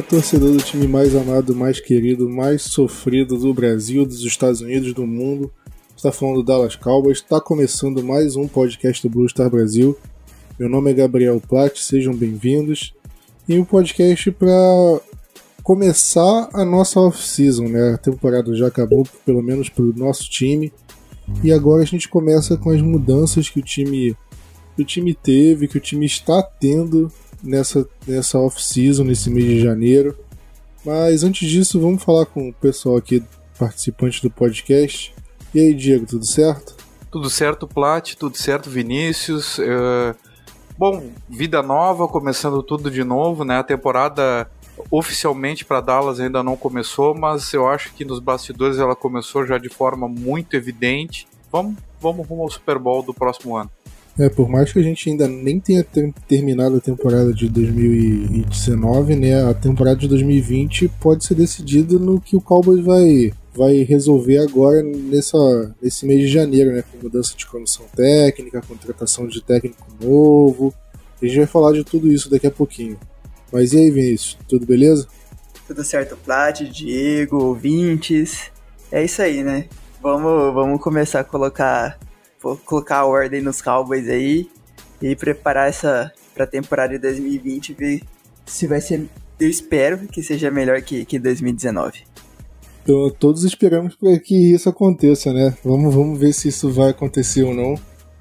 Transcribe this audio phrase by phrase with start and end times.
[0.00, 4.94] Fala, torcedor do time mais amado, mais querido, mais sofrido do Brasil, dos Estados Unidos,
[4.94, 5.52] do mundo.
[5.96, 7.18] Está falando do Dallas Cowboys.
[7.18, 9.96] Está começando mais um podcast do Blue Star Brasil.
[10.58, 12.94] Meu nome é Gabriel Platt, sejam bem-vindos.
[13.48, 15.00] E um podcast para
[15.62, 17.94] começar a nossa off-season, né?
[17.94, 20.72] A temporada já acabou, pelo menos para o nosso time.
[21.42, 24.16] E agora a gente começa com as mudanças que o time,
[24.76, 29.60] que o time teve, que o time está tendo nessa, nessa off-season, nesse mês de
[29.60, 30.16] janeiro.
[30.84, 33.22] Mas antes disso, vamos falar com o pessoal aqui,
[33.58, 35.14] participante do podcast.
[35.54, 36.76] E aí, Diego, tudo certo?
[37.10, 39.58] Tudo certo, Plat, tudo certo, Vinícius.
[39.58, 40.14] Uh,
[40.78, 43.58] bom, vida nova, começando tudo de novo, né?
[43.58, 44.50] A temporada
[44.90, 49.58] oficialmente para Dallas ainda não começou, mas eu acho que nos bastidores ela começou já
[49.58, 51.26] de forma muito evidente.
[51.52, 53.70] Vamos, vamos rumo ao Super Bowl do próximo ano.
[54.18, 59.16] É, por mais que a gente ainda nem tenha ter terminado a temporada de 2019,
[59.16, 59.48] né?
[59.48, 64.82] A temporada de 2020 pode ser decidida no que o Cowboys vai, vai resolver agora
[64.82, 66.82] nessa, nesse mês de janeiro, né?
[66.82, 70.74] Com mudança de comissão técnica, contratação de técnico novo.
[71.22, 72.98] A gente vai falar de tudo isso daqui a pouquinho.
[73.52, 74.38] Mas e aí, Vinícius?
[74.48, 75.06] Tudo beleza?
[75.66, 78.50] Tudo certo, Plat, Diego, ouvintes.
[78.90, 79.66] É isso aí, né?
[80.02, 81.98] Vamos, vamos começar a colocar
[82.42, 84.48] Vou colocar a ordem nos Cowboys aí
[85.00, 88.02] e preparar essa pra temporada de 2020 ver
[88.46, 89.06] se vai ser.
[89.38, 92.04] Eu espero que seja melhor que, que 2019.
[92.82, 95.54] Então, todos esperamos para que isso aconteça, né?
[95.64, 97.74] Vamos, vamos ver se isso vai acontecer ou não.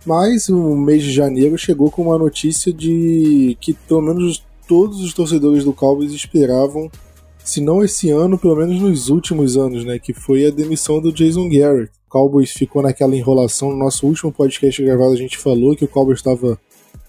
[0.06, 5.14] Mas o mês de janeiro chegou com uma notícia de que pelo menos todos os
[5.14, 6.90] torcedores do Cowboys esperavam,
[7.50, 9.98] se não esse ano, pelo menos nos últimos anos, né?
[9.98, 11.92] Que foi a demissão do Jason Garrett.
[12.08, 13.72] Cowboys ficou naquela enrolação.
[13.72, 16.60] No nosso último podcast gravado, a gente falou que o Cowboys estava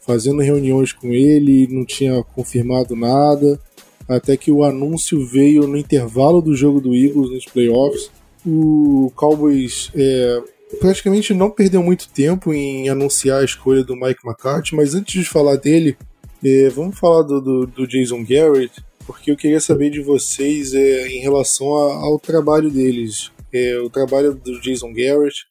[0.01, 3.61] fazendo reuniões com ele, não tinha confirmado nada.
[4.09, 8.11] Até que o anúncio veio no intervalo do jogo do Eagles nos playoffs.
[8.45, 10.43] O Cowboys é,
[10.81, 15.29] praticamente não perdeu muito tempo em anunciar a escolha do Mike McCarthy, mas antes de
[15.29, 15.97] falar dele,
[16.45, 21.09] é, vamos falar do, do, do, Jason Garrett, porque eu queria saber de vocês é,
[21.09, 25.47] em relação a, ao trabalho deles é, o trabalho do Jason Garrett,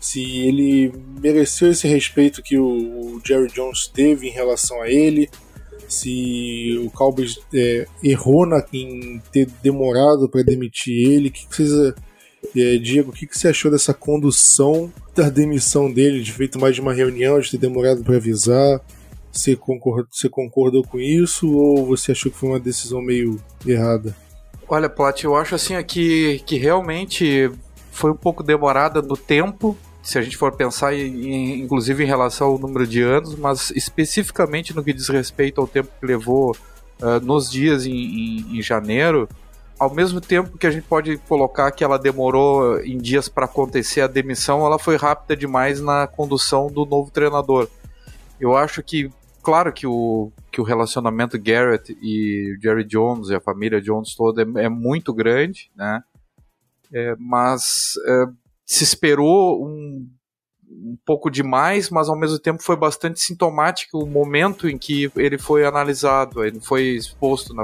[0.00, 5.28] se ele mereceu esse respeito que o, o Jerry Jones teve em relação a ele,
[5.88, 11.94] se o Cowboys é, errou na, em ter demorado para demitir ele, que, que vocês
[12.54, 16.74] é, Diego, o que, que você achou dessa condução da demissão dele, de feito mais
[16.74, 18.80] de uma reunião, de ter demorado para avisar?
[19.36, 24.16] Você concordou, você concordou com isso ou você achou que foi uma decisão meio errada?
[24.66, 27.50] Olha, Plat, eu acho assim aqui que realmente
[27.92, 32.48] foi um pouco demorada no tempo, se a gente for pensar em, inclusive em relação
[32.48, 36.56] ao número de anos, mas especificamente no que diz respeito ao tempo que levou
[37.02, 39.28] uh, nos dias em, em, em, janeiro,
[39.78, 44.00] ao mesmo tempo que a gente pode colocar que ela demorou em dias para acontecer
[44.00, 47.68] a demissão, ela foi rápida demais na condução do novo treinador.
[48.40, 49.10] Eu acho que
[49.46, 54.42] claro que o, que o relacionamento Garrett e Jerry Jones e a família Jones toda
[54.42, 56.02] é, é muito grande, né?
[56.92, 58.24] É, mas é,
[58.64, 60.04] se esperou um,
[60.68, 65.38] um pouco demais, mas ao mesmo tempo foi bastante sintomático o momento em que ele
[65.38, 67.62] foi analisado, ele foi exposto, na.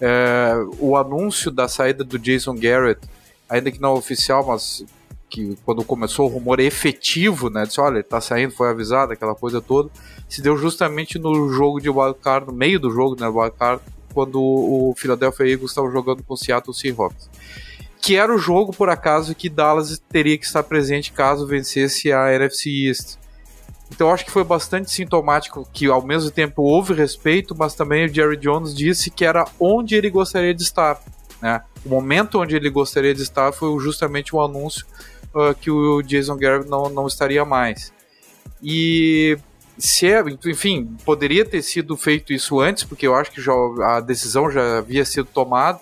[0.00, 3.00] É, o anúncio da saída do Jason Garrett,
[3.48, 4.84] ainda que não oficial, mas
[5.30, 9.34] que quando começou o rumor efetivo, né, disse, olha, ele tá saindo, foi avisado, aquela
[9.34, 9.88] coisa toda,
[10.28, 13.80] se deu justamente no jogo de wildcard, no meio do jogo, né, wildcard,
[14.12, 17.30] quando o Philadelphia Eagles estava jogando com o Seattle Seahawks.
[18.02, 22.34] Que era o jogo, por acaso, que Dallas teria que estar presente caso vencesse a
[22.34, 23.18] NFC East.
[23.90, 28.08] Então acho que foi bastante sintomático que ao mesmo tempo houve respeito, mas também o
[28.12, 31.00] Jerry Jones disse que era onde ele gostaria de estar,
[31.42, 31.62] né?
[31.84, 34.86] o momento onde ele gostaria de estar foi justamente o anúncio
[35.34, 37.92] uh, que o Jason Garrett não, não estaria mais.
[38.62, 39.38] E
[39.78, 44.00] se é, enfim, poderia ter sido feito isso antes, porque eu acho que já, a
[44.00, 45.80] decisão já havia sido tomada.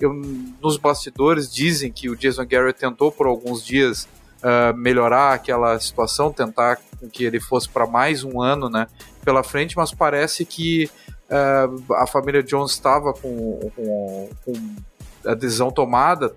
[0.00, 0.14] Eu,
[0.62, 4.08] nos bastidores dizem que o Jason Garrett tentou por alguns dias
[4.42, 6.78] uh, melhorar aquela situação, tentar
[7.12, 8.86] que ele fosse para mais um ano né,
[9.24, 10.90] pela frente, mas parece que
[11.28, 14.52] uh, a família Jones estava com, com, com,
[15.24, 16.32] a decisão tomada.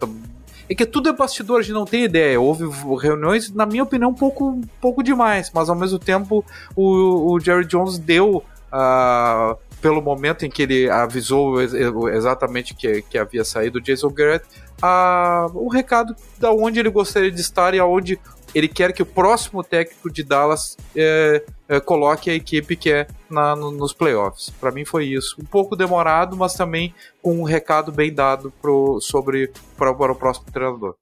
[0.69, 2.39] É que tudo é bastidor, a gente não tem ideia.
[2.39, 2.65] Houve
[3.01, 6.43] reuniões, na minha opinião, um pouco, um pouco demais, mas ao mesmo tempo
[6.75, 8.43] o, o Jerry Jones deu.
[8.71, 14.45] Uh, pelo momento em que ele avisou exatamente que, que havia saído o Jason Garrett,
[14.81, 18.17] a, o recado da onde ele gostaria de estar e aonde
[18.53, 23.07] ele quer que o próximo técnico de Dallas é, é, coloque a equipe que é
[23.29, 24.49] na, no, nos playoffs.
[24.51, 25.35] Para mim foi isso.
[25.39, 30.15] Um pouco demorado, mas também com um recado bem dado pro, sobre para, para o
[30.15, 30.95] próximo treinador.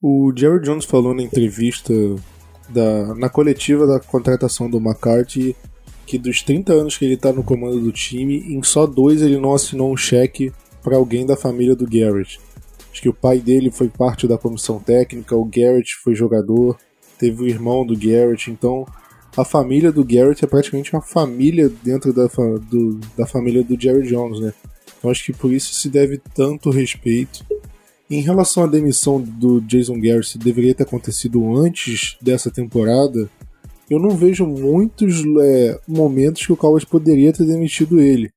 [0.00, 1.92] O Jerry Jones falou na entrevista
[2.68, 5.56] da, na coletiva da contratação do McCarthy
[6.06, 9.38] que dos 30 anos que ele está no comando do time, em só dois ele
[9.38, 10.52] não assinou um cheque
[10.82, 12.38] para alguém da família do Garrett.
[12.94, 16.78] Acho que o pai dele foi parte da comissão técnica, o Garrett foi jogador,
[17.18, 18.86] teve o irmão do Garrett, então
[19.36, 22.28] a família do Garrett é praticamente uma família dentro da,
[22.70, 24.54] do, da família do Jerry Jones, né?
[24.96, 27.44] Então acho que por isso se deve tanto respeito.
[28.08, 33.28] Em relação à demissão do Jason Garrett, deveria ter acontecido antes dessa temporada,
[33.90, 38.30] eu não vejo muitos é, momentos que o Cowboys poderia ter demitido ele.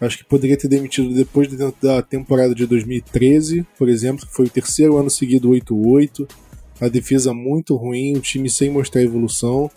[0.00, 1.48] Acho que poderia ter demitido depois
[1.80, 6.28] da temporada de 2013, por exemplo, que foi o terceiro ano seguido 8-8.
[6.80, 9.70] A defesa muito ruim, o time sem mostrar evolução.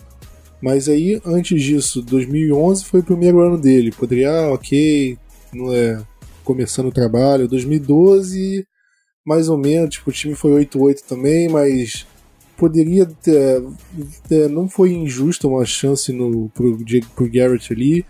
[0.62, 3.92] Mas aí, antes disso, 2011 foi o primeiro ano dele.
[3.92, 5.18] Poderia, ah, ok,
[5.54, 6.04] não é,
[6.44, 7.48] começando o trabalho.
[7.48, 8.68] 2012,
[9.26, 12.06] mais ou menos, tipo, o time foi 8-8 também, mas
[12.58, 13.64] poderia ter,
[14.28, 16.78] ter, não foi injusta uma chance no pro,
[17.16, 18.06] pro Garrett ali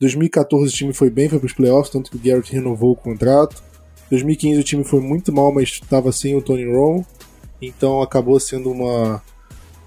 [0.00, 2.96] 2014 o time foi bem, foi para os playoffs, tanto que o Garrett renovou o
[2.96, 3.62] contrato.
[4.10, 7.06] 2015 o time foi muito mal, mas estava sem o Tony Romo,
[7.60, 9.22] então acabou sendo uma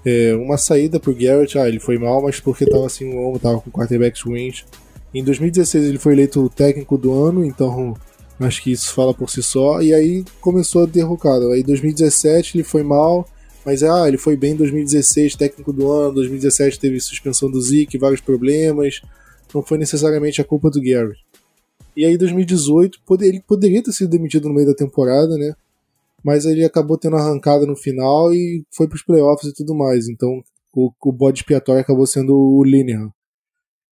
[0.06, 1.58] é, uma saída para o Garrett.
[1.58, 4.64] Ah, ele foi mal, mas porque estava sem o Romo, estava com quarterbacks ruins.
[5.12, 7.94] Em 2016 ele foi eleito técnico do ano, então
[8.38, 9.82] acho que isso fala por si só.
[9.82, 11.46] E aí começou a derrocada.
[11.48, 13.28] Aí em 2017 ele foi mal,
[13.66, 16.14] mas ah, ele foi bem em 2016, técnico do ano.
[16.14, 19.02] 2017 teve suspensão do Zeke, vários problemas
[19.54, 21.14] não foi necessariamente a culpa do Gary.
[21.96, 25.54] E aí, 2018, ele poderia ter sido demitido no meio da temporada, né?
[26.24, 30.08] Mas ele acabou tendo arrancada no final e foi para os playoffs e tudo mais.
[30.08, 30.42] Então,
[30.74, 33.12] o, o bode expiatório acabou sendo o Linehan.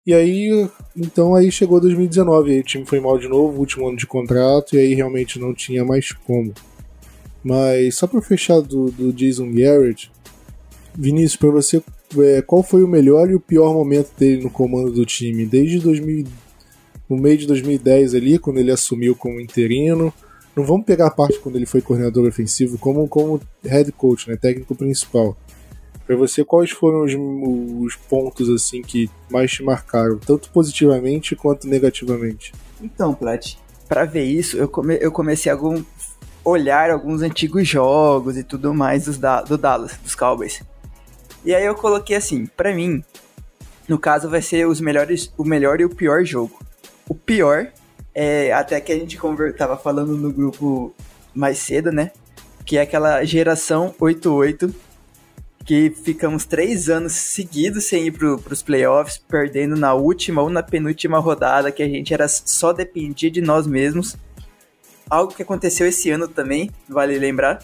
[0.06, 3.98] E aí, então aí chegou 2019, aí o time foi mal de novo, último ano
[3.98, 6.54] de contrato, e aí realmente não tinha mais como.
[7.44, 10.10] Mas só para fechar do, do Jason Garrett,
[10.94, 11.82] Vinícius, para você,
[12.18, 15.46] é, qual foi o melhor e o pior momento dele no comando do time?
[15.46, 16.26] Desde 2000,
[17.08, 20.12] no meio de 2010 ali, quando ele assumiu como interino.
[20.54, 24.36] Não vamos pegar a parte quando ele foi coordenador ofensivo, como, como head coach, né,
[24.36, 25.36] técnico principal.
[26.06, 31.68] Para você, quais foram os, os pontos assim que mais te marcaram, tanto positivamente quanto
[31.68, 32.52] negativamente?
[32.82, 33.54] Então, Plat,
[33.88, 35.58] para ver isso, eu, come, eu comecei a
[36.44, 40.62] olhar alguns antigos jogos e tudo mais dos do Dallas, dos Cowboys.
[41.44, 43.02] E aí eu coloquei assim, para mim,
[43.88, 46.58] no caso vai ser os melhores, o melhor e o pior jogo.
[47.08, 47.68] O pior
[48.14, 49.18] é até que a gente
[49.56, 50.94] tava falando no grupo
[51.34, 52.12] mais cedo, né?
[52.64, 54.72] Que é aquela geração 88
[55.64, 60.62] que ficamos três anos seguidos sem ir pro, pros playoffs, perdendo na última ou na
[60.62, 64.16] penúltima rodada, que a gente era só dependia de nós mesmos.
[65.08, 67.62] Algo que aconteceu esse ano também, vale lembrar,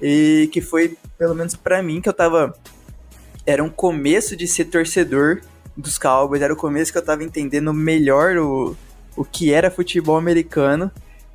[0.00, 2.54] e que foi, pelo menos para mim, que eu tava
[3.46, 5.40] era um começo de ser torcedor
[5.76, 8.76] dos Cowboys, era o começo que eu tava entendendo melhor o,
[9.16, 10.90] o que era futebol americano.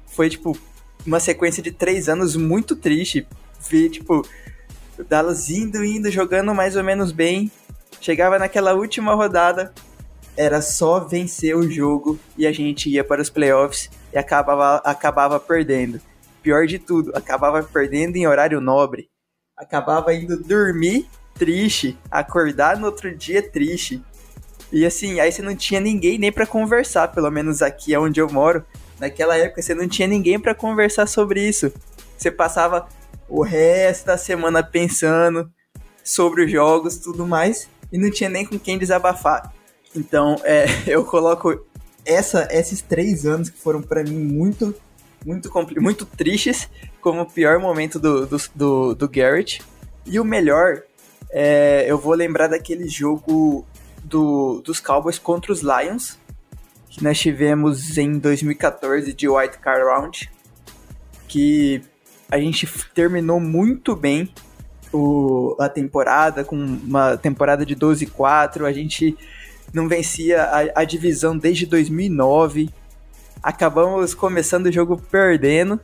[0.07, 0.57] Foi, tipo,
[1.05, 3.27] uma sequência de três anos muito triste.
[3.69, 4.25] Ver, tipo,
[4.97, 7.51] o Dallas indo, indo, jogando mais ou menos bem.
[7.99, 9.73] Chegava naquela última rodada,
[10.35, 15.39] era só vencer o jogo e a gente ia para os playoffs e acabava, acabava
[15.39, 15.99] perdendo.
[16.43, 19.09] Pior de tudo, acabava perdendo em horário nobre.
[19.57, 24.01] Acabava indo dormir triste, acordar no outro dia triste.
[24.71, 28.19] E assim, aí você não tinha ninguém nem para conversar, pelo menos aqui é onde
[28.19, 28.65] eu moro.
[28.99, 31.71] Naquela época você não tinha ninguém para conversar sobre isso.
[32.17, 32.87] Você passava
[33.29, 35.49] o resto da semana pensando
[36.03, 39.53] sobre os jogos, tudo mais, e não tinha nem com quem desabafar.
[39.95, 41.65] Então, é, eu coloco
[42.05, 44.73] essa, esses três anos que foram para mim muito
[45.25, 45.51] muito,
[45.81, 46.69] muito tristes,
[47.01, 49.61] como o pior momento do, do, do, do Garrett.
[50.05, 50.83] E o melhor,
[51.29, 53.65] é, eu vou lembrar daquele jogo
[54.03, 56.17] do, dos Cowboys contra os Lions,
[56.89, 60.31] que nós tivemos em 2014 de White Card Round,
[61.27, 61.81] que
[62.29, 64.31] a gente terminou muito bem
[64.91, 69.17] o, a temporada, com uma temporada de 12-4, a gente
[69.73, 72.69] não vencia a, a divisão desde 2009,
[73.43, 75.79] acabamos começando o jogo perdendo,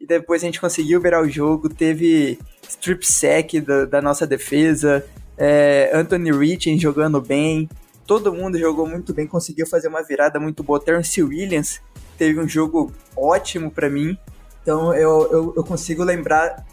[0.00, 2.38] e depois a gente conseguiu virar o jogo, teve
[2.68, 5.04] strip sack da, da nossa defesa,
[5.36, 7.68] é, Anthony Rich jogando bem,
[8.06, 10.80] todo mundo jogou muito bem, conseguiu fazer uma virada muito boa.
[10.80, 11.80] Terence Williams
[12.16, 14.16] teve um jogo ótimo para mim,
[14.62, 16.64] então eu, eu, eu, consigo lembrar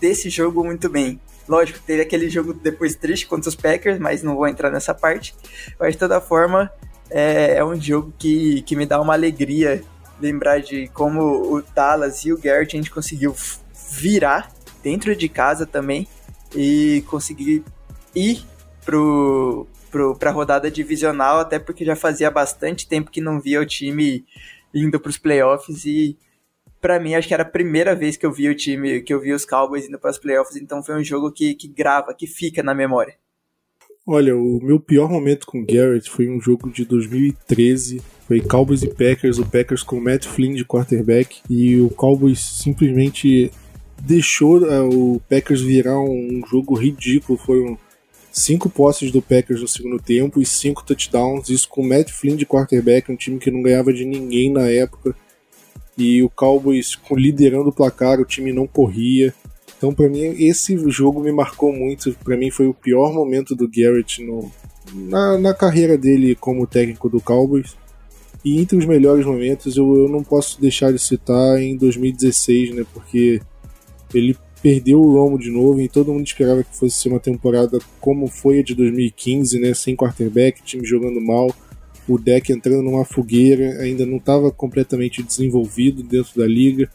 [0.00, 1.20] desse jogo muito bem.
[1.48, 5.34] Lógico, teve aquele jogo depois triste contra os Packers, mas não vou entrar nessa parte.
[5.78, 6.70] Mas de toda forma,
[7.10, 9.82] é, é um jogo que, que me dá uma alegria
[10.24, 13.34] lembrar de como o Dallas e o Garrett a gente conseguiu
[13.90, 14.50] virar
[14.82, 16.08] dentro de casa também
[16.54, 17.62] e conseguir
[18.14, 18.44] ir
[18.84, 23.66] pro, pro, pra rodada divisional, até porque já fazia bastante tempo que não via o
[23.66, 24.24] time
[24.74, 26.18] indo pros playoffs e
[26.80, 29.20] para mim acho que era a primeira vez que eu vi o time, que eu
[29.20, 32.26] vi os Cowboys indo para os playoffs, então foi um jogo que, que grava, que
[32.26, 33.16] fica na memória.
[34.06, 38.02] Olha, o meu pior momento com Garrett foi um jogo de 2013.
[38.28, 43.50] Foi Cowboys e Packers, o Packers com Matt Flynn de quarterback e o Cowboys simplesmente
[44.02, 47.38] deixou uh, o Packers virar um jogo ridículo.
[47.38, 47.78] Foram
[48.30, 51.48] cinco posses do Packers no segundo tempo e cinco touchdowns.
[51.48, 55.16] Isso com Matt Flynn de quarterback, um time que não ganhava de ninguém na época.
[55.96, 59.32] E o Cowboys liderando o placar, o time não corria.
[59.84, 62.16] Então, para mim, esse jogo me marcou muito.
[62.24, 64.50] Para mim, foi o pior momento do Garrett no,
[64.94, 67.76] na, na, carreira dele como técnico do Cowboys.
[68.42, 72.86] E entre os melhores momentos, eu, eu não posso deixar de citar em 2016, né?
[72.94, 73.42] Porque
[74.14, 77.78] ele perdeu o Romo de novo e todo mundo esperava que fosse ser uma temporada
[78.00, 79.74] como foi a de 2015, né?
[79.74, 81.54] Sem quarterback, time jogando mal,
[82.08, 86.88] o deck entrando numa fogueira, ainda não estava completamente desenvolvido dentro da liga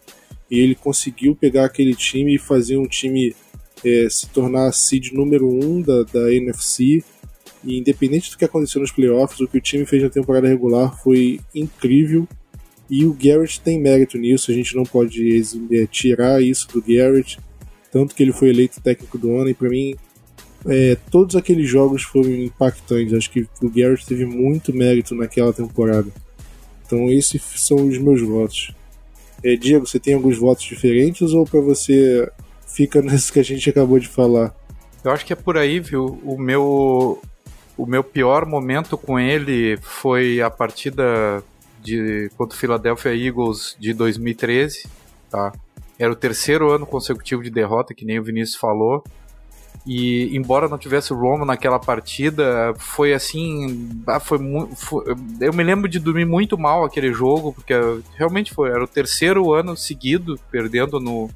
[0.49, 3.35] e ele conseguiu pegar aquele time e fazer um time
[3.85, 7.03] é, se tornar a seed número 1 um da, da NFC.
[7.63, 10.97] E independente do que aconteceu nos playoffs, o que o time fez na temporada regular
[11.01, 12.27] foi incrível.
[12.89, 17.37] E o Garrett tem mérito nisso, a gente não pode é, tirar isso do Garrett.
[17.91, 19.95] Tanto que ele foi eleito técnico do ano, e para mim,
[20.65, 23.13] é, todos aqueles jogos foram impactantes.
[23.13, 26.09] Acho que o Garrett teve muito mérito naquela temporada.
[26.85, 28.73] Então, esses são os meus votos.
[29.43, 32.29] É, Diego, você tem alguns votos diferentes ou para você
[32.67, 34.53] fica nesse que a gente acabou de falar?
[35.03, 36.19] Eu acho que é por aí, viu?
[36.23, 37.21] O meu,
[37.77, 41.43] o meu pior momento com ele foi a partida
[41.81, 44.87] de contra o Philadelphia Eagles de 2013,
[45.29, 45.53] tá?
[45.97, 49.03] Era o terceiro ano consecutivo de derrota, que nem o Vinícius falou.
[49.85, 53.89] E embora não tivesse o Romo naquela partida, foi assim.
[54.05, 54.37] Ah, foi,
[55.39, 57.73] eu me lembro de dormir muito mal aquele jogo, porque
[58.15, 58.69] realmente foi.
[58.69, 61.29] Era o terceiro ano seguido perdendo no,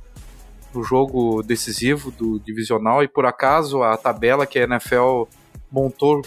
[0.73, 3.01] no jogo decisivo do divisional.
[3.01, 5.23] E por acaso a tabela que a NFL
[5.71, 6.21] montou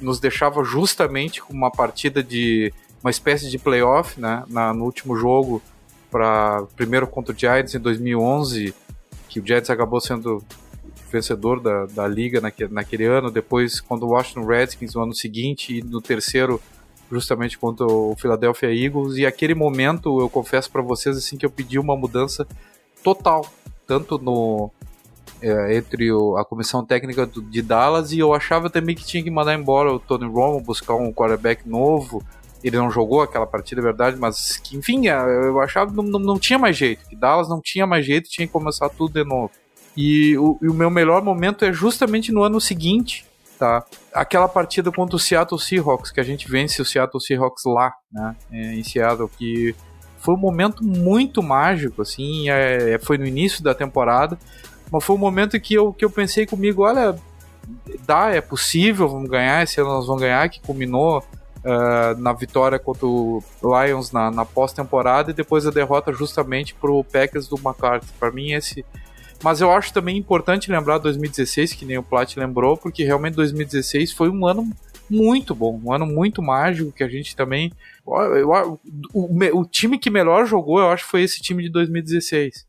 [0.00, 2.72] nos deixava justamente com uma partida de.
[3.02, 4.44] uma espécie de playoff, né?
[4.48, 5.62] Na, no último jogo,
[6.10, 8.74] para primeiro contra o Giants em 2011,
[9.28, 10.44] que o Giants acabou sendo
[11.12, 15.78] vencedor da, da liga naquele, naquele ano, depois quando o Washington Redskins no ano seguinte
[15.78, 16.60] e no terceiro
[17.10, 19.16] justamente contra o Philadelphia Eagles.
[19.18, 22.46] E aquele momento eu confesso para vocês assim que eu pedi uma mudança
[23.02, 23.46] total
[23.86, 24.70] tanto no
[25.42, 29.22] é, entre o, a comissão técnica do, de Dallas e eu achava também que tinha
[29.22, 32.24] que mandar embora o Tony Romo buscar um quarterback novo.
[32.62, 36.04] Ele não jogou aquela partida, é verdade, mas que, enfim, é, eu achava que não,
[36.04, 39.14] não, não tinha mais jeito, que Dallas não tinha mais jeito, tinha que começar tudo
[39.14, 39.50] de novo.
[39.96, 43.26] E o, e o meu melhor momento é justamente no ano seguinte,
[43.58, 43.84] tá?
[44.12, 48.36] Aquela partida contra o Seattle Seahawks, que a gente vence o Seattle Seahawks lá, né?
[48.50, 49.74] É, em Seattle, que
[50.18, 54.38] foi um momento muito mágico, assim, é, é, foi no início da temporada,
[54.90, 57.16] mas foi um momento que eu, que eu pensei comigo, olha,
[58.06, 62.78] dá, é possível, vamos ganhar, esse ano nós vamos ganhar, que culminou uh, na vitória
[62.78, 68.12] contra o Lions na, na pós-temporada e depois a derrota justamente pro Packers do McCarthy.
[68.18, 68.84] Para mim, esse
[69.42, 74.12] mas eu acho também importante lembrar 2016, que nem o Plat lembrou, porque realmente 2016
[74.12, 74.70] foi um ano
[75.10, 77.72] muito bom, um ano muito mágico que a gente também.
[78.06, 78.80] Eu,
[79.12, 82.66] o, o time que melhor jogou, eu acho, foi esse time de 2016.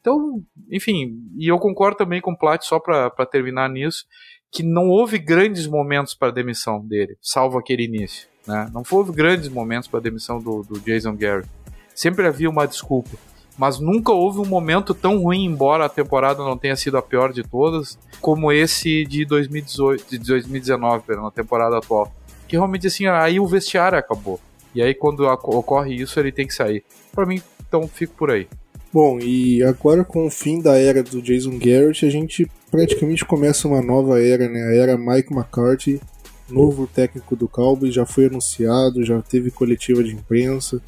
[0.00, 4.06] Então, enfim, e eu concordo também com o Plat, só para terminar nisso,
[4.52, 8.28] que não houve grandes momentos para a demissão dele, salvo aquele início.
[8.46, 8.70] Né?
[8.72, 11.48] Não houve grandes momentos para a demissão do, do Jason Garrett.
[11.94, 13.18] Sempre havia uma desculpa.
[13.58, 17.32] Mas nunca houve um momento tão ruim, embora a temporada não tenha sido a pior
[17.32, 22.12] de todas, como esse de 2018, de 2019, na temporada atual.
[22.46, 24.38] Que realmente assim, aí o vestiário acabou.
[24.74, 26.84] E aí quando ocorre isso, ele tem que sair.
[27.14, 28.46] Para mim, então fico por aí.
[28.92, 33.68] Bom, e agora com o fim da era do Jason Garrett, a gente praticamente começa
[33.68, 34.62] uma nova era, né?
[34.62, 36.00] A era Mike McCarthy,
[36.48, 40.80] novo técnico do Cowboys, já foi anunciado, já teve coletiva de imprensa.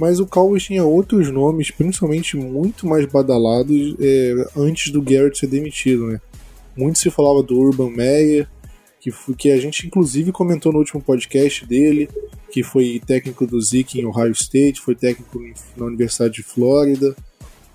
[0.00, 5.46] Mas o Cowboys tinha outros nomes, principalmente muito mais badalados, é, antes do Garrett ser
[5.46, 6.18] demitido, né?
[6.74, 8.48] Muito se falava do Urban Meyer,
[8.98, 12.08] que, que a gente inclusive comentou no último podcast dele,
[12.50, 15.38] que foi técnico do Zeke em Ohio State, foi técnico
[15.76, 17.14] na Universidade de Flórida,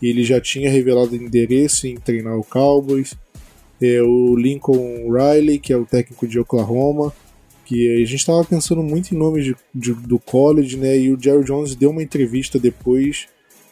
[0.01, 3.13] e ele já tinha revelado endereço em treinar o Cowboys.
[3.79, 7.13] É, o Lincoln Riley, que é o técnico de Oklahoma,
[7.65, 10.97] que a gente estava pensando muito em nomes de, de, do college, né?
[10.97, 13.27] E o Jerry Jones deu uma entrevista depois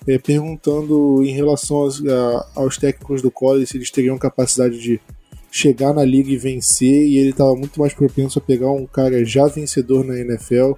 [0.07, 4.99] é, perguntando em relação aos, a, aos técnicos do college se eles teriam capacidade de
[5.51, 9.23] chegar na liga e vencer, e ele estava muito mais propenso a pegar um cara
[9.23, 10.73] já vencedor na NFL.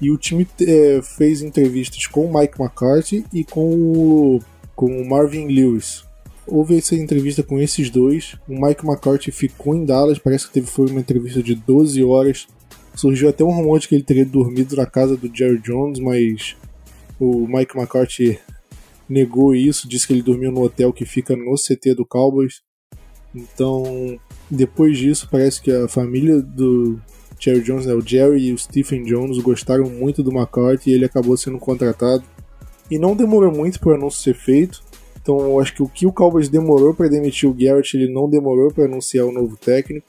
[0.00, 4.40] E o time é, fez entrevistas com o Mike McCarthy e com o,
[4.74, 6.04] com o Marvin Lewis.
[6.46, 8.36] Houve essa entrevista com esses dois.
[8.48, 12.46] O Mike McCarthy ficou em Dallas, parece que teve foi uma entrevista de 12 horas.
[12.94, 16.56] Surgiu até um rumor de que ele teria dormido na casa do Jerry Jones, mas
[17.18, 18.38] o Mike McCarthy
[19.08, 22.62] negou isso, disse que ele dormiu no hotel que fica no CT do Cowboys.
[23.34, 24.18] Então,
[24.50, 27.00] depois disso, parece que a família do
[27.38, 31.04] Jerry Jones, né, o Jerry e o Stephen Jones, gostaram muito do McCarthy e ele
[31.04, 32.24] acabou sendo contratado.
[32.90, 34.82] E não demorou muito para o anúncio ser feito.
[35.32, 38.72] Então, acho que o que o Cowboys demorou para demitir o Garrett, ele não demorou
[38.72, 40.06] para anunciar o novo técnico.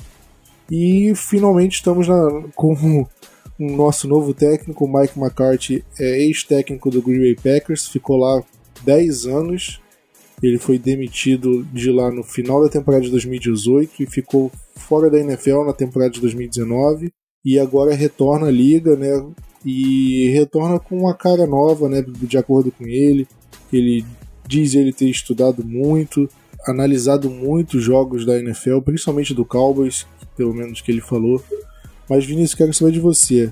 [0.69, 7.19] E finalmente estamos na, com o nosso novo técnico, Mike McCarthy, é ex-técnico do Green
[7.19, 8.43] Bay Packers, ficou lá
[8.83, 9.81] 10 anos
[10.41, 15.19] ele foi demitido de lá no final da temporada de 2018 e ficou fora da
[15.19, 17.11] NFL na temporada de 2019
[17.45, 19.23] e agora retorna à liga, né?
[19.63, 22.01] E retorna com uma cara nova, né?
[22.01, 23.27] De acordo com ele,
[23.71, 24.03] ele
[24.51, 26.29] diz ele ter estudado muito,
[26.67, 31.41] analisado muito jogos da NFL, principalmente do Cowboys, pelo menos que ele falou.
[32.09, 33.51] Mas Vinícius, quero saber de você.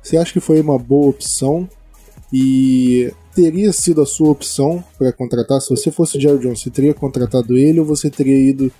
[0.00, 1.68] Você acha que foi uma boa opção?
[2.32, 5.60] E teria sido a sua opção para contratar?
[5.60, 8.70] Se você fosse o Jerry Jones, você teria contratado ele ou você teria ido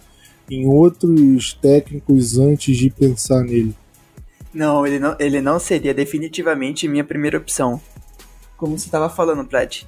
[0.48, 3.74] em outros técnicos antes de pensar nele?
[4.54, 7.80] Não, ele não, ele não seria definitivamente minha primeira opção.
[8.56, 9.82] Como você estava falando, Brad.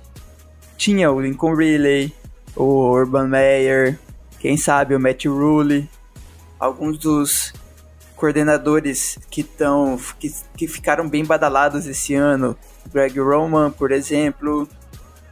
[0.78, 2.14] Tinha o Lincoln Riley,
[2.54, 3.98] o Urban Meyer,
[4.38, 5.90] quem sabe o Matt Rule,
[6.58, 7.52] alguns dos
[8.14, 12.56] coordenadores que estão que, que ficaram bem badalados esse ano
[12.92, 14.68] Greg Roman, por exemplo,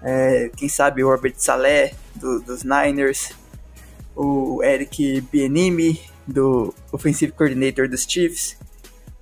[0.02, 3.32] é, quem sabe o Robert Saleh, do, dos Niners,
[4.16, 8.58] o Eric Bienimi, do Offensive Coordinator dos Chiefs.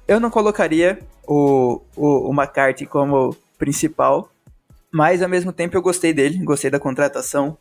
[0.09, 4.31] Eu não colocaria o, o, o McCarthy como principal,
[4.95, 7.59] mas ao mesmo tempo eu gostei dele, gostei da contratação.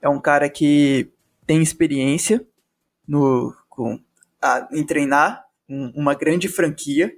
[0.00, 1.08] É um cara que
[1.46, 2.44] tem experiência
[3.06, 4.00] no, com,
[4.42, 7.14] a, em treinar um, uma grande franquia,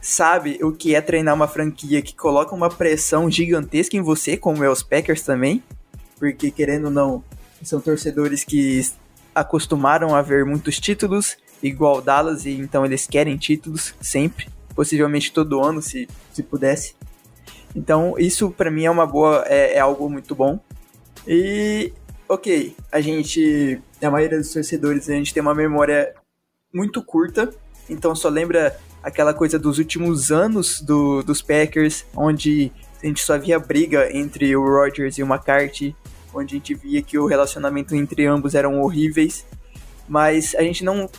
[0.00, 4.62] sabe o que é treinar uma franquia que coloca uma pressão gigantesca em você, como
[4.62, 5.64] é os Packers também,
[6.16, 7.24] porque querendo ou não,
[7.64, 8.88] são torcedores que
[9.34, 14.46] acostumaram a ver muitos títulos, igual Dallas, e então eles querem títulos sempre,
[14.76, 16.94] possivelmente todo ano, se, se pudesse.
[17.76, 20.58] Então, isso para mim é uma boa, é, é algo muito bom.
[21.28, 21.92] E,
[22.26, 26.14] ok, a gente, a maioria dos torcedores, a gente tem uma memória
[26.72, 27.52] muito curta,
[27.88, 33.38] então só lembra aquela coisa dos últimos anos do, dos Packers, onde a gente só
[33.38, 35.94] via briga entre o Rodgers e o McCarthy,
[36.32, 39.44] onde a gente via que o relacionamento entre ambos eram horríveis,
[40.08, 41.10] mas a gente não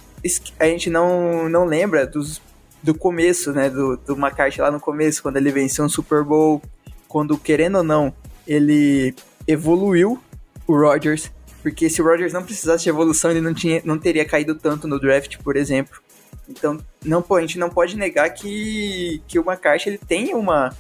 [0.59, 2.41] a gente não, não lembra dos,
[2.87, 6.61] do começo, né, do, do McCarthy lá no começo, quando ele venceu um Super Bowl,
[7.05, 8.13] quando, querendo ou não,
[8.47, 9.13] ele
[9.45, 10.17] evoluiu
[10.65, 11.29] o Rodgers,
[11.61, 14.87] porque se o Rodgers não precisasse de evolução, ele não, tinha, não teria caído tanto
[14.87, 15.99] no draft, por exemplo.
[16.47, 20.73] Então, não, a gente não pode negar que, que o McCarthy ele tem uma,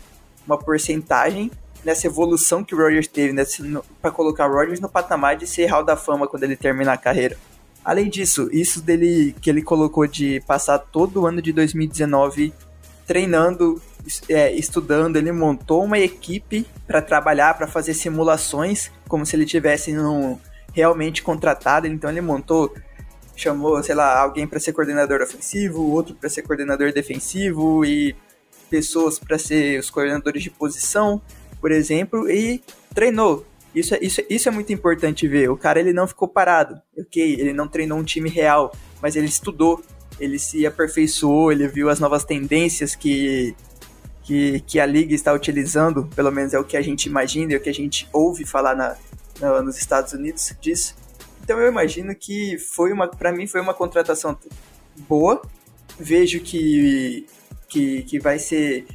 [0.45, 1.51] uma porcentagem
[1.83, 3.35] nessa evolução que o Rodgers teve,
[4.01, 6.97] para colocar o Rodgers no patamar de ser Hall da Fama quando ele terminar a
[6.97, 7.37] carreira.
[7.87, 12.53] Além disso, isso dele que ele colocou de passar todo o ano de 2019
[13.05, 13.81] treinando,
[14.27, 19.93] é, estudando, ele montou uma equipe para trabalhar, para fazer simulações, como se ele tivesse
[19.93, 20.37] no,
[20.73, 21.87] realmente contratado.
[21.87, 22.75] Então ele montou
[23.37, 28.13] chamou, sei lá, alguém para ser coordenador ofensivo, outro para ser coordenador defensivo e
[28.69, 31.21] pessoas para ser os coordenadores de posição.
[31.61, 32.61] por exemplo, e
[32.93, 33.45] treinou.
[33.77, 35.49] Isso é, isso, isso é muito importante ver.
[35.49, 37.33] O cara ele não ficou parado, ok?
[37.33, 39.83] Ele não treinou um time real, mas ele estudou,
[40.19, 43.55] ele se aperfeiçoou, ele viu as novas tendências que,
[44.23, 47.57] que, que a liga está utilizando, pelo menos é o que a gente imagina, é
[47.57, 48.95] o que a gente ouve falar na,
[49.39, 50.95] na nos Estados Unidos disso.
[51.43, 54.37] Então eu imagino que foi uma, para mim foi uma contratação
[55.07, 55.41] boa.
[55.99, 57.25] Vejo que,
[57.69, 58.85] que, que vai ser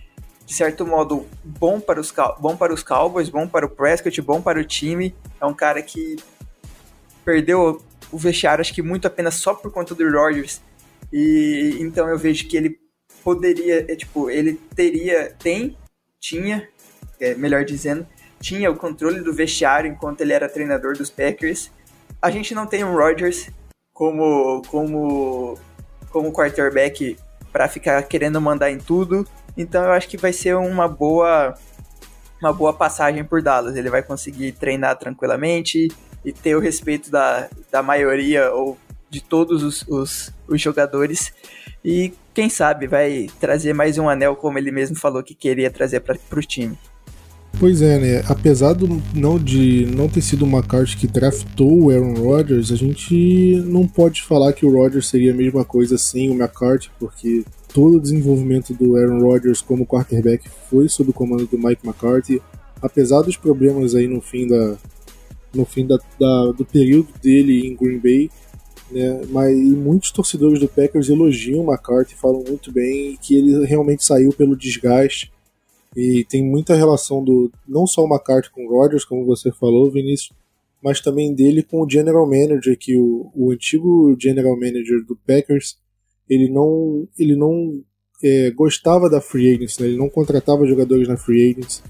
[0.52, 4.42] de certo modo bom para os bom para os Cowboys, bom para o Prescott, bom
[4.42, 5.14] para o time.
[5.40, 6.16] É um cara que
[7.24, 10.60] perdeu o vestiário acho que muito apenas só por conta do Rodgers.
[11.10, 12.78] E então eu vejo que ele
[13.24, 15.74] poderia, é, tipo, ele teria, tem,
[16.20, 16.68] tinha,
[17.18, 18.06] é, melhor dizendo,
[18.38, 21.70] tinha o controle do vestiário enquanto ele era treinador dos Packers
[22.20, 23.48] a gente não tem um Rodgers
[23.94, 25.58] como como
[26.10, 27.16] como quarterback
[27.50, 29.26] para ficar querendo mandar em tudo.
[29.56, 31.54] Então eu acho que vai ser uma boa
[32.40, 33.76] uma boa passagem por Dallas.
[33.76, 35.88] Ele vai conseguir treinar tranquilamente
[36.24, 38.76] e ter o respeito da, da maioria ou
[39.08, 41.32] de todos os, os, os jogadores.
[41.84, 46.00] E quem sabe vai trazer mais um anel, como ele mesmo falou que queria trazer
[46.00, 46.78] para o time.
[47.60, 48.24] Pois é, né?
[48.26, 52.76] Apesar do, não de não ter sido uma carta que draftou o Aaron Rodgers, a
[52.76, 57.44] gente não pode falar que o Rodgers seria a mesma coisa sem o McCarthy, porque
[57.72, 62.42] todo o desenvolvimento do Aaron Rodgers como quarterback foi sob o comando do Mike McCarthy.
[62.80, 64.76] Apesar dos problemas aí no fim da
[65.54, 68.30] no fim da, da do período dele em Green Bay,
[68.90, 69.22] né?
[69.28, 74.32] Mas muitos torcedores do Packers elogiam o McCarthy, falam muito bem que ele realmente saiu
[74.32, 75.32] pelo desgaste
[75.96, 79.90] e tem muita relação do não só o McCarthy com o Rodgers, como você falou,
[79.90, 80.32] Vinícius,
[80.82, 85.76] mas também dele com o general manager, que o, o antigo general manager do Packers,
[86.32, 87.82] ele não, ele não
[88.22, 89.88] é, gostava da free agency, né?
[89.88, 91.82] ele não contratava jogadores na free agency.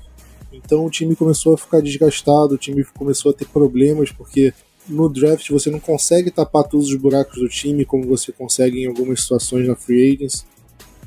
[0.53, 4.53] Então o time começou a ficar desgastado, o time começou a ter problemas, porque
[4.89, 8.87] no draft você não consegue tapar todos os buracos do time como você consegue em
[8.87, 10.45] algumas situações na free agency.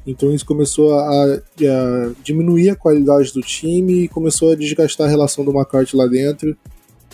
[0.08, 1.42] Então isso começou a, a,
[2.24, 6.56] diminuir a qualidade do time e começou a desgastar a relação do McCarthy lá dentro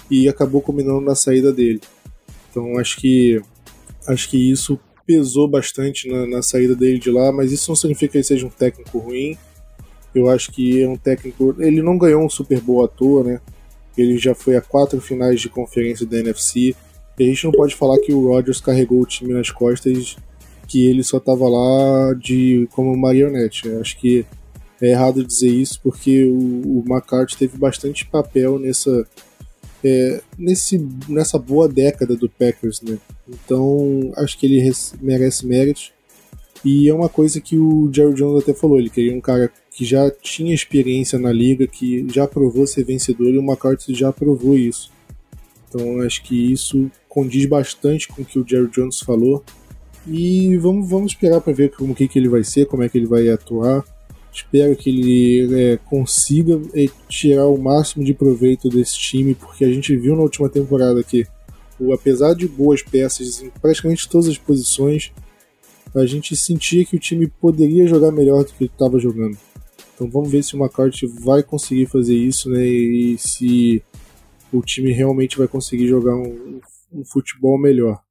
[0.10, 1.81] e acabou combinando na saída dele.
[2.49, 3.41] Então acho que
[4.07, 4.77] acho que isso
[5.12, 8.45] pesou bastante na, na, saída dele de lá, mas isso não significa que ele seja
[8.45, 9.38] um técnico ruim.
[10.15, 11.54] Eu acho que é um técnico.
[11.60, 13.41] Ele não ganhou um Super Bowl à toa, né?
[13.97, 16.74] Ele já foi a quatro finais de conferência da NFC.
[17.19, 20.15] E a gente não pode falar que o Rodgers carregou o time nas costas
[20.65, 23.67] que ele só estava lá de como marionete.
[23.67, 24.26] Eu acho que
[24.82, 29.06] é errado dizer isso porque o, o McCarthy teve bastante papel nessa
[29.84, 32.98] é, nesse, nessa boa década do Packers, né?
[33.28, 35.91] Então acho que ele merece méritos.
[36.63, 39.84] E é uma coisa que o Jerry Jones até falou, ele queria um cara que
[39.84, 44.56] já tinha experiência na liga, que já provou ser vencedor e o McCarthy já provou
[44.56, 44.91] isso.
[45.67, 49.44] Então acho que isso condiz bastante com o que o Jerry Jones falou.
[50.06, 52.98] E vamos, vamos esperar para ver como que, que ele vai ser, como é que
[52.98, 53.84] ele vai atuar.
[54.34, 59.72] Espero que ele é, consiga é, tirar o máximo de proveito desse time, porque a
[59.72, 61.28] gente viu na última temporada que,
[61.94, 65.12] apesar de boas peças em praticamente todas as posições,
[65.94, 69.38] a gente sentia que o time poderia jogar melhor do que estava jogando.
[69.94, 72.65] Então vamos ver se o McCarthy vai conseguir fazer isso, né?
[72.65, 73.84] E se
[74.52, 76.62] o time realmente vai conseguir jogar um,
[76.94, 78.02] um futebol melhor.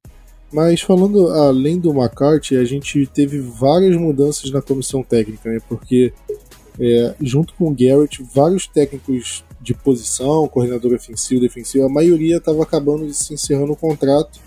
[0.51, 5.59] Mas falando além do McCarthy, a gente teve várias mudanças na comissão técnica, né?
[5.67, 6.13] Porque
[6.79, 12.63] é, junto com o Garrett, vários técnicos de posição, coordenador ofensivo, defensivo, a maioria estava
[12.63, 14.39] acabando de se encerrando o contrato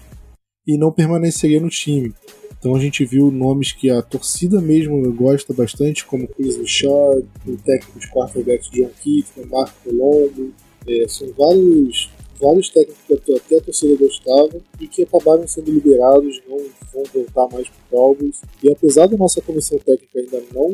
[0.66, 2.12] e não permaneceria no time.
[2.58, 7.56] Então a gente viu nomes que a torcida mesmo gosta bastante, como Chris Richard, o
[7.58, 10.52] técnico de quarterback John Keith, o Mark Colombo.
[10.86, 16.40] É, são vários vários técnicos que até a torcida gostava e que acabaram sendo liberados,
[16.48, 16.58] não
[16.92, 18.42] vão voltar mais para Cowboys.
[18.62, 20.72] E apesar da nossa comissão técnica ainda não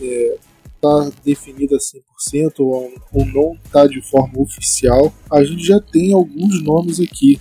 [0.00, 0.36] é,
[0.80, 6.62] tá definida 100% ou, ou não está de forma oficial, a gente já tem alguns
[6.62, 7.40] nomes aqui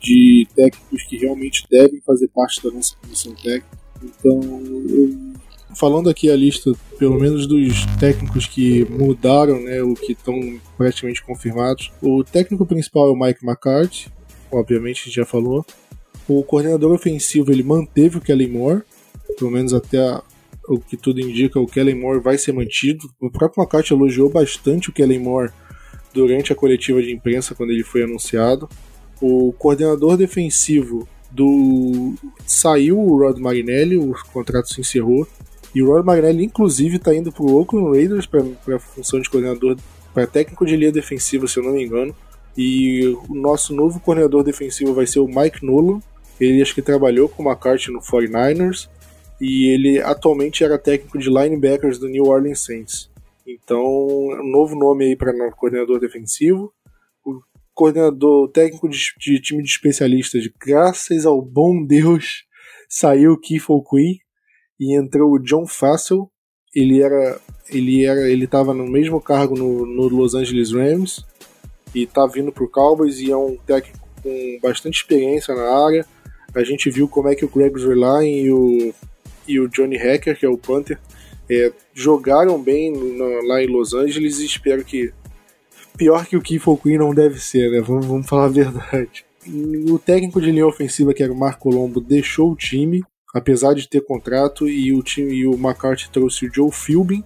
[0.00, 3.78] de técnicos que realmente devem fazer parte da nossa comissão técnica.
[4.02, 4.40] Então,
[4.88, 5.29] eu
[5.74, 11.22] falando aqui a lista, pelo menos dos técnicos que mudaram, né, o que estão praticamente
[11.22, 11.90] confirmados.
[12.02, 14.08] O técnico principal é o Mike McCarthy,
[14.50, 15.64] obviamente a gente já falou.
[16.28, 18.82] O coordenador ofensivo ele manteve o Kellen Moore,
[19.38, 20.22] pelo menos até a,
[20.68, 23.10] o que tudo indica, o Kellen Moore vai ser mantido.
[23.20, 25.50] O próprio McCarthy elogiou bastante o Kellen Moore
[26.12, 28.68] durante a coletiva de imprensa quando ele foi anunciado.
[29.20, 32.14] O coordenador defensivo do
[32.46, 35.26] saiu o Rod Marinelli, o contrato se encerrou.
[35.74, 39.30] E o Roy Magnelli, inclusive, está indo para o Oakland Raiders para a função de
[39.30, 39.76] coordenador
[40.12, 42.14] para técnico de linha defensiva, se eu não me engano.
[42.56, 46.00] E o nosso novo coordenador defensivo vai ser o Mike Nolan.
[46.40, 48.88] Ele acho que trabalhou com o McCarthy no 49ers
[49.40, 53.10] e ele atualmente era técnico de linebackers do New Orleans Saints.
[53.46, 56.72] Então, um novo nome aí para coordenador defensivo.
[57.24, 57.40] O
[57.72, 62.44] coordenador técnico de, de, time de especialistas, graças ao bom Deus,
[62.88, 64.18] saiu o Keith O'Quinn
[64.80, 66.30] e entrou o John Fassel.
[66.74, 67.38] Ele era
[67.68, 71.24] ele era ele estava no mesmo cargo no, no Los Angeles Rams
[71.94, 76.06] e tá vindo pro Cowboys e é um técnico com bastante experiência na área.
[76.54, 78.94] A gente viu como é que o Greg Zerline e o,
[79.46, 80.98] e o Johnny Hacker, que é o Panther,
[81.48, 85.12] é, jogaram bem no, lá em Los Angeles e espero que.
[85.96, 87.80] Pior que o Keith Queen não deve ser, né?
[87.80, 89.24] Vamos, vamos falar a verdade.
[89.90, 93.02] O técnico de linha ofensiva, que era o Marco Colombo, deixou o time,
[93.34, 97.24] apesar de ter contrato, e o time e o McCarthy trouxe o Joe Philbin.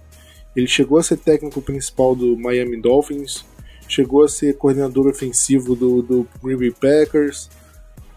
[0.55, 3.45] Ele chegou a ser técnico principal do Miami Dolphins,
[3.87, 7.49] chegou a ser coordenador ofensivo do, do Green Bay Packers.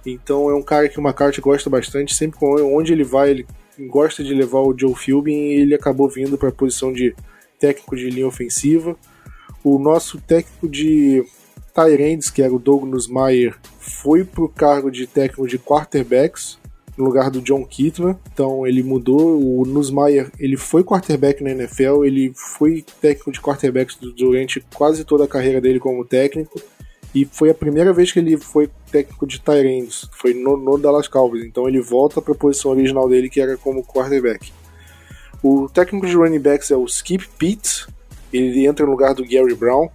[0.07, 2.15] Então é um cara que o McCarthy gosta bastante.
[2.15, 3.47] Sempre onde ele vai, ele
[3.89, 7.15] gosta de levar o Joe Philbin e ele acabou vindo para a posição de
[7.59, 8.97] técnico de linha ofensiva.
[9.65, 11.25] O nosso técnico de
[11.75, 16.59] Tyrands, que era o Douglas Meyer, foi para o cargo de técnico de quarterbacks
[16.99, 18.19] no lugar do John Kitna.
[18.33, 19.41] Então ele mudou.
[19.41, 25.25] O Nussmeier ele foi quarterback na NFL, ele foi técnico de quarterbacks durante quase toda
[25.25, 26.61] a carreira dele como técnico.
[27.15, 31.09] E foi a primeira vez que ele foi técnico de Tyrands, foi no, no Dallas
[31.09, 31.45] Cowboys.
[31.45, 34.53] Então ele volta para a posição original dele, que era como quarterback.
[35.43, 37.87] O técnico de running backs é o Skip Pitt,
[38.33, 39.89] ele entra no lugar do Gary Brown.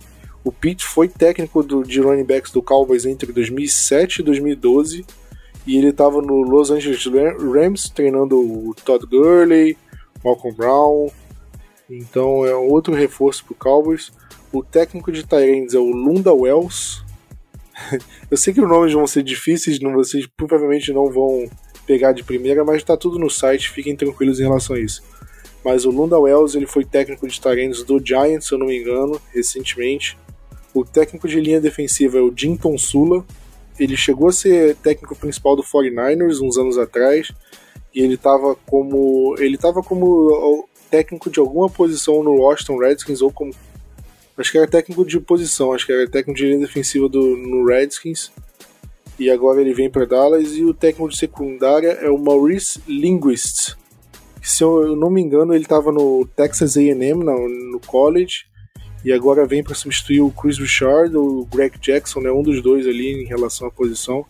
[0.44, 5.06] O Pitt foi técnico do, de running backs do Cowboys entre 2007 e 2012
[5.66, 9.78] e ele estava no Los Angeles Rams treinando o Todd Gurley,
[10.24, 11.10] Malcolm Brown.
[11.90, 14.12] Então é outro reforço para o Cowboys.
[14.52, 17.04] O técnico de Tyrants é o Lunda Wells.
[18.30, 21.50] Eu sei que os nomes vão ser difíceis, não, vocês provavelmente não vão
[21.88, 25.02] pegar de primeira, mas está tudo no site, fiquem tranquilos em relação a isso.
[25.64, 28.80] Mas o Lunda Wells ele foi técnico de Tyrants do Giants, se eu não me
[28.80, 30.18] engano, recentemente.
[30.74, 33.26] O técnico de linha defensiva é o Jim Tonsula,
[33.80, 37.32] ele chegou a ser técnico principal do 49ers uns anos atrás
[37.94, 43.32] e ele estava como ele estava como técnico de alguma posição no Washington Redskins ou
[43.32, 43.52] como
[44.38, 47.66] acho que era técnico de posição, acho que era técnico de linha defensiva do no
[47.66, 48.32] Redskins.
[49.20, 53.76] E agora ele vem para Dallas e o técnico de secundária é o Maurice Linguist.
[54.42, 58.46] Se eu não me engano, ele estava no Texas A&M no college
[59.04, 62.88] e agora vem para substituir o Chris Richard, o Greg Jackson, né, um dos dois
[62.88, 64.26] ali em relação à posição.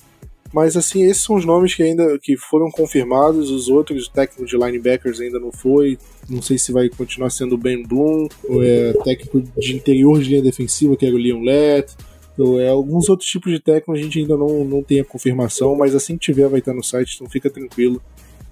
[0.53, 4.45] Mas assim, esses são os nomes que ainda que foram confirmados, os outros, o técnico
[4.45, 5.97] de linebackers ainda não foi.
[6.29, 10.29] Não sei se vai continuar sendo o Ben Bloom, ou é técnico de interior de
[10.29, 11.95] linha defensiva, que era o Leon Lett.
[12.38, 15.75] Ou é alguns outros tipos de técnico a gente ainda não, não tem a confirmação,
[15.75, 17.99] mas assim que tiver vai estar no site, então fica tranquilo.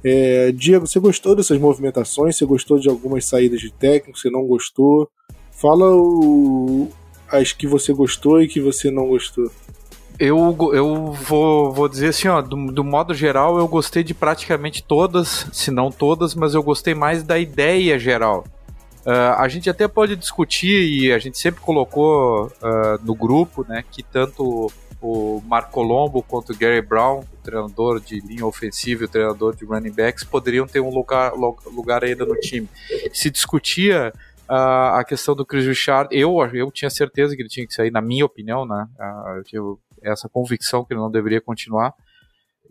[0.03, 2.35] É, Diego, você gostou dessas movimentações?
[2.35, 4.17] Você gostou de algumas saídas de técnico?
[4.17, 5.07] Você não gostou?
[5.61, 6.89] Fala o,
[7.31, 9.51] as que você gostou e que você não gostou.
[10.17, 14.83] Eu, eu vou, vou dizer assim, ó, do, do, modo geral, eu gostei de praticamente
[14.83, 18.43] todas, se não todas, mas eu gostei mais da ideia geral.
[19.05, 23.83] Uh, a gente até pode discutir, e a gente sempre colocou uh, no grupo, né,
[23.91, 29.05] que tanto o Marco Colombo quanto o Gary Brown, o treinador de linha ofensiva e
[29.05, 32.69] o treinador de running backs, poderiam ter um lugar, lugar ainda no time.
[33.11, 34.13] Se discutia
[34.51, 37.89] Uh, a questão do Chris Richard, eu, eu tinha certeza que ele tinha que sair,
[37.89, 38.85] na minha opinião, né?
[38.99, 39.61] Uh, eu tinha
[40.11, 41.93] essa convicção que ele não deveria continuar.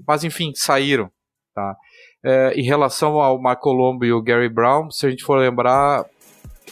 [0.06, 1.10] Mas, enfim, saíram.
[1.54, 1.74] Tá?
[2.22, 6.04] Uh, em relação ao Marco Colombo e o Gary Brown, se a gente for lembrar,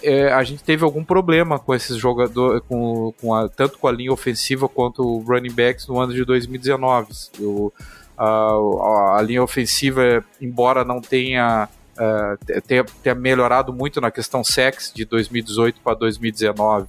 [0.02, 3.92] é, a gente teve algum problema com esses jogadores, com, com a, tanto com a
[3.92, 7.14] linha ofensiva quanto o running backs no ano de 2019.
[7.40, 7.72] O,
[8.14, 11.66] a, a linha ofensiva, embora não tenha
[11.98, 16.88] uh, tenha, tenha, melhorado muito na questão sex de 2018 para 2019.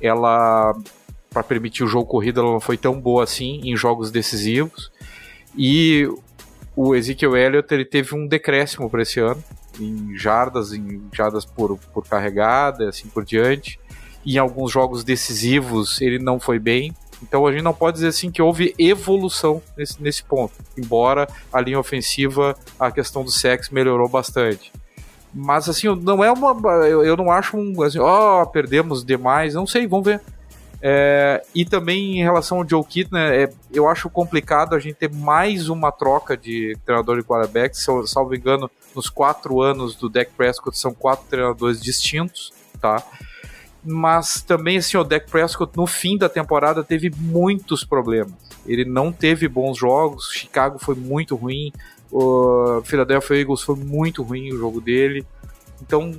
[0.00, 0.74] Ela,
[1.30, 4.90] para permitir o jogo corrido, ela não foi tão boa assim em jogos decisivos.
[5.56, 6.08] E
[6.74, 9.42] o Ezekiel Elliott ele teve um decréscimo para esse ano
[9.80, 13.78] em jardas, em jardas por, por carregada, assim por diante.
[14.24, 16.94] Em alguns jogos decisivos ele não foi bem.
[17.22, 21.60] Então a gente não pode dizer assim que houve evolução nesse, nesse ponto, embora a
[21.60, 24.72] linha ofensiva, a questão do sexo melhorou bastante.
[25.32, 26.54] Mas assim, não é uma.
[26.86, 27.80] Eu, eu não acho um.
[27.82, 30.20] Assim, ó, oh, perdemos demais, não sei, vamos ver.
[30.84, 35.10] É, e também em relação ao Joe Kitna, é, eu acho complicado a gente ter
[35.10, 37.78] mais uma troca de treinador de quarterback.
[37.78, 43.02] Se eu salvo engano, nos quatro anos do Dak Prescott são quatro treinadores distintos, tá?
[43.84, 48.34] Mas também assim, o Dak Prescott no fim da temporada teve muitos problemas.
[48.66, 51.72] Ele não teve bons jogos, Chicago foi muito ruim,
[52.10, 55.26] o Philadelphia Eagles foi muito ruim o jogo dele.
[55.80, 56.12] Então,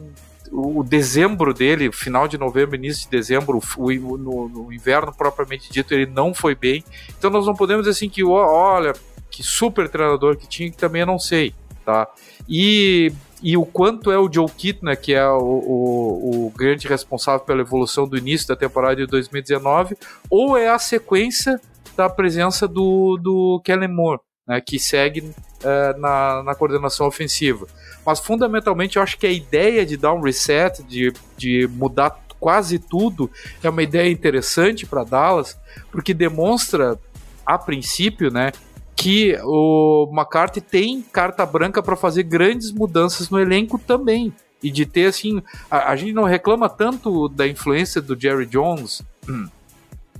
[0.52, 5.93] o dezembro dele, final de novembro, início de dezembro, o, no, no, inverno propriamente dito,
[5.93, 6.84] ele não foi bem.
[7.17, 8.93] Então nós não podemos dizer assim que, olha,
[9.32, 12.08] que super treinador que tinha, que também eu não sei, tá?
[12.47, 13.12] E
[13.43, 17.60] e o quanto é o Joe Kitna, que é o, o, o, grande responsável pela
[17.60, 19.97] evolução do início da temporada de 2019,
[20.29, 21.60] ou é a sequência
[21.97, 27.67] da presença do, do Kellen Moore, né, que segue uh, na, na coordenação ofensiva.
[28.06, 32.79] Mas fundamentalmente eu acho que a ideia de dar um reset, de, de mudar quase
[32.79, 33.29] tudo,
[33.62, 35.60] é uma ideia interessante para Dallas,
[35.91, 36.97] porque demonstra,
[37.45, 38.53] a princípio, né,
[38.95, 44.34] que o McCarthy tem carta branca para fazer grandes mudanças no elenco também.
[44.62, 49.01] E de ter, assim, a, a, gente não reclama tanto da influência do Jerry Jones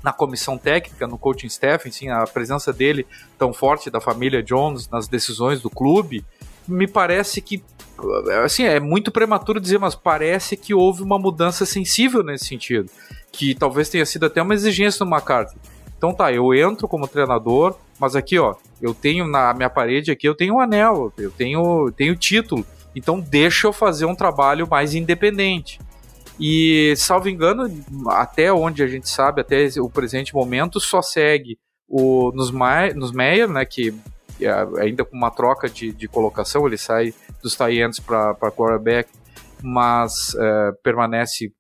[0.04, 3.08] na comissão técnica, no coaching staff, assim, a presença dele
[3.38, 6.26] tão forte da família Jones nas decisões do clube,
[6.68, 7.64] me parece que
[8.44, 12.90] assim, é muito prematuro dizer, mas parece que houve uma mudança sensível nesse sentido,
[13.32, 15.58] que talvez tenha sido até uma exigência do McCarthy.
[15.98, 20.28] Então tá, eu entro como treinador, mas aqui, ó, eu tenho na minha parede aqui,
[20.28, 22.66] eu tenho um anel, eu tenho, tenho título.
[22.96, 25.80] Então deixa eu fazer um trabalho mais independente.
[26.40, 27.70] E, salvo engano,
[28.08, 32.52] até onde a gente sabe, até o presente momento, só segue o, nos,
[32.96, 33.94] nos Meyer, né, que
[34.42, 39.10] é ainda com uma troca de, de colocação, ele sai dos Tyrants para quarterback,
[39.62, 41.54] mas é, permanece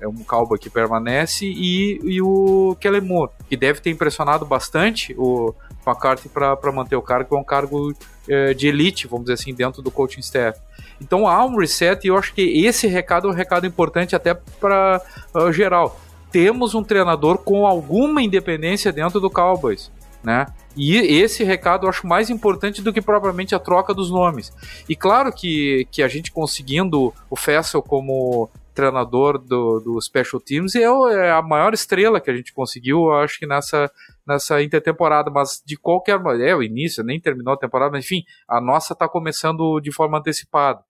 [0.00, 5.14] é um calvo que permanece, e, e o Kellen Moore, que deve ter impressionado bastante
[5.18, 5.54] o
[5.86, 7.94] McCarthy para manter o cargo, que é um cargo
[8.28, 10.60] é, de elite, vamos dizer assim, dentro do coaching staff.
[11.00, 14.34] Então há um reset e eu acho que esse recado é um recado importante até
[14.34, 15.00] para
[15.34, 16.00] uh, geral.
[16.30, 19.90] Temos um treinador com alguma independência dentro do Cowboys,
[20.22, 20.46] né?
[20.76, 24.52] E esse recado eu acho mais importante do que propriamente a troca dos nomes.
[24.88, 30.74] E claro que, que a gente conseguindo o Fessel como treinador do, do Special Teams
[30.76, 33.90] é, é a maior estrela que a gente conseguiu, acho que nessa,
[34.28, 38.22] nessa intertemporada, mas de qualquer maneira, é o início, nem terminou a temporada, mas enfim,
[38.46, 40.80] a nossa está começando de forma antecipada.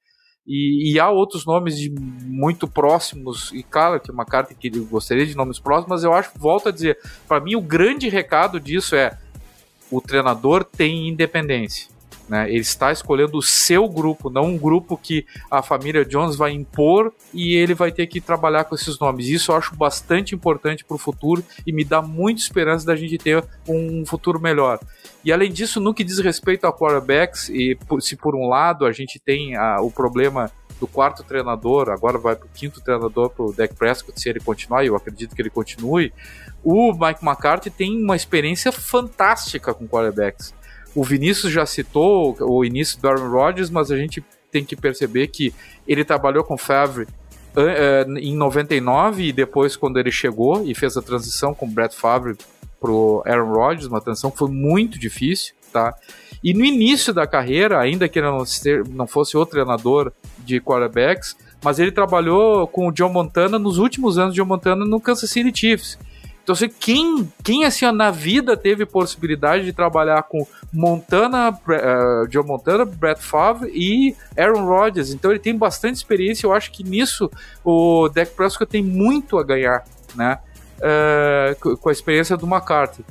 [0.44, 4.84] E, e, há outros nomes de muito próximos, e claro que uma carta que eu
[4.84, 8.60] gostaria de nomes próximos, mas eu acho, volto a dizer, para mim o grande recado
[8.60, 9.16] disso é
[9.90, 11.95] o treinador tem independência.
[12.28, 12.48] Né?
[12.48, 17.12] Ele está escolhendo o seu grupo, não um grupo que a família Jones vai impor
[17.32, 19.28] e ele vai ter que trabalhar com esses nomes.
[19.28, 23.16] Isso eu acho bastante importante para o futuro e me dá muita esperança da gente
[23.16, 24.80] ter um futuro melhor.
[25.24, 28.92] E além disso, no que diz respeito a quarterbacks, e se por um lado a
[28.92, 33.44] gente tem a, o problema do quarto treinador, agora vai para o quinto treinador, para
[33.44, 36.12] o Dak Prescott, se ele continuar, eu acredito que ele continue,
[36.62, 40.54] o Mike McCarthy tem uma experiência fantástica com quarterbacks.
[40.96, 45.26] O Vinícius já citou o início do Aaron Rodgers, mas a gente tem que perceber
[45.26, 45.52] que
[45.86, 51.02] ele trabalhou com Favre uh, em 99 e depois quando ele chegou e fez a
[51.02, 52.34] transição com Brett Favre
[52.80, 55.94] pro Aaron Rodgers, uma transição que foi muito difícil, tá?
[56.42, 58.42] E no início da carreira, ainda que ele não,
[58.88, 64.16] não fosse o treinador de quarterbacks, mas ele trabalhou com o John Montana nos últimos
[64.16, 65.98] anos de John Montana no Kansas City Chiefs.
[66.46, 72.46] Então, assim, quem, quem assim, na vida teve possibilidade de trabalhar com Montana, uh, Joe
[72.46, 75.10] Montana, Brett Favre e Aaron Rodgers.
[75.10, 76.46] Então, ele tem bastante experiência.
[76.46, 77.28] Eu acho que nisso
[77.64, 79.82] o Dak Prescott tem muito a ganhar,
[80.14, 80.38] né?
[80.78, 83.04] Uh, com a experiência do McCarthy.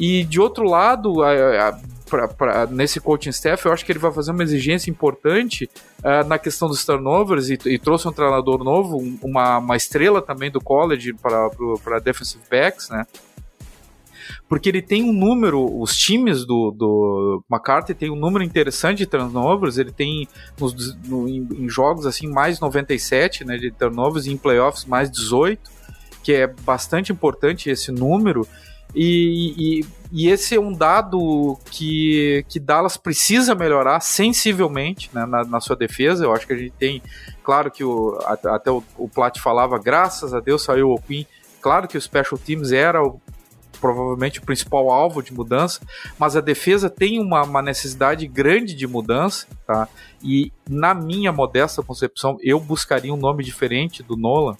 [0.00, 3.98] E de outro lado, a, a pra, pra, nesse coaching staff, eu acho que ele
[3.98, 8.64] vai fazer uma exigência importante uh, na questão dos turnovers e, e trouxe um treinador
[8.64, 13.06] novo, uma, uma estrela também do college para defensive backs, né?
[14.48, 19.06] Porque ele tem um número, os times do, do McCarthy tem um número interessante de
[19.06, 20.26] turnovers, ele tem
[20.58, 25.10] nos, no, em, em, jogos assim mais 97 né, de turnovers e em playoffs mais
[25.10, 25.70] 18,
[26.22, 28.46] que é bastante importante esse número.
[28.94, 35.44] E, e, e, esse é um dado que, que Dallas precisa melhorar sensivelmente né, na,
[35.44, 36.24] na, sua defesa.
[36.24, 37.02] Eu acho que a gente tem,
[37.42, 41.26] claro que o, até o, o Plat falava, graças a Deus saiu o Queen.
[41.60, 43.20] Claro que o Special Teams era o,
[43.80, 45.80] provavelmente o principal alvo de mudança,
[46.18, 49.88] mas a defesa tem uma, uma necessidade grande de mudança, tá?
[50.22, 54.56] E na minha modesta concepção, eu buscaria um nome diferente do Nolan,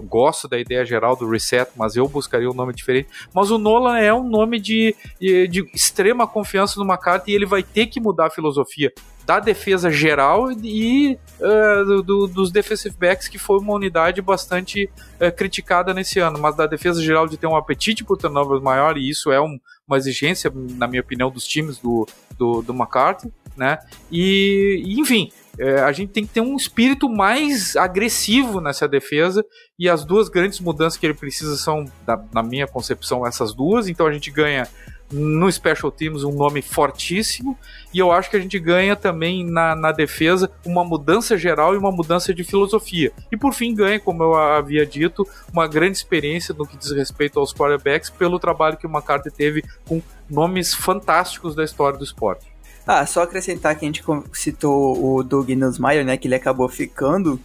[0.00, 3.08] gosto da ideia geral do reset, mas eu buscaria um nome diferente.
[3.34, 7.62] Mas o Nolan é um nome de, de, extrema confiança numa carta e ele vai
[7.62, 8.92] ter que mudar a filosofia
[9.24, 14.90] da defesa geral e uh, do, dos defensive backs, que foi uma unidade bastante
[15.20, 18.98] uh, criticada nesse ano, mas da defesa geral de ter um apetite por turnovers maior,
[18.98, 23.32] e isso é um, uma exigência, na minha opinião, dos times do, do, do McCarthy,
[23.56, 23.78] né?
[24.10, 29.44] E, enfim, é, a gente tem que ter um espírito mais agressivo nessa defesa
[29.78, 33.88] e as duas grandes mudanças que ele precisa são, da, na minha concepção, essas duas.
[33.88, 34.66] Então a gente ganha
[35.12, 37.58] no Special Teams um nome fortíssimo
[37.92, 41.78] e eu acho que a gente ganha também na, na defesa uma mudança geral e
[41.78, 43.12] uma mudança de filosofia.
[43.30, 47.38] E por fim ganha, como eu havia dito, uma grande experiência no que diz respeito
[47.38, 50.00] aos quarterbacks pelo trabalho que o McCarthy teve com
[50.30, 52.51] nomes fantásticos da história do esporte.
[52.86, 54.02] Ah, só acrescentar que a gente
[54.32, 57.40] citou o Doug Nussmeier, né, que ele acabou ficando.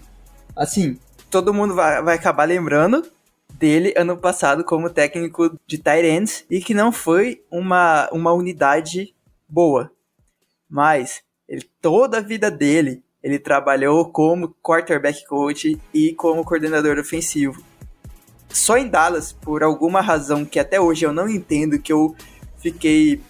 [0.56, 0.98] Assim,
[1.30, 3.06] todo mundo vai, vai acabar lembrando
[3.54, 9.14] dele ano passado como técnico de tight e que não foi uma, uma unidade
[9.48, 9.92] boa.
[10.70, 17.62] Mas ele, toda a vida dele ele trabalhou como quarterback coach e como coordenador ofensivo.
[18.50, 22.16] Só em Dallas, por alguma razão que até hoje eu não entendo, que eu
[22.58, 23.22] fiquei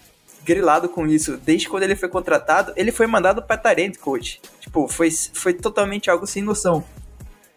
[0.47, 1.35] grilado com isso.
[1.37, 4.41] Desde quando ele foi contratado, ele foi mandado para Tarent coach.
[4.61, 6.83] Tipo, foi, foi totalmente algo sem noção.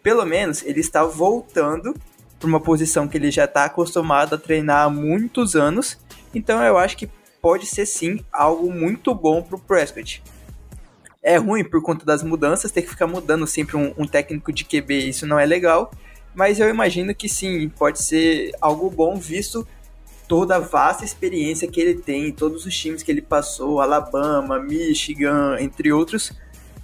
[0.03, 1.95] Pelo menos ele está voltando
[2.37, 5.97] para uma posição que ele já está acostumado a treinar há muitos anos.
[6.35, 7.09] Então eu acho que
[7.41, 10.21] pode ser sim algo muito bom para o Prescott.
[11.23, 14.65] É ruim por conta das mudanças, ter que ficar mudando sempre um, um técnico de
[14.65, 15.91] QB, isso não é legal.
[16.33, 19.65] Mas eu imagino que sim, pode ser algo bom visto
[20.31, 25.57] toda a vasta experiência que ele tem, todos os times que ele passou, Alabama, Michigan,
[25.59, 26.31] entre outros,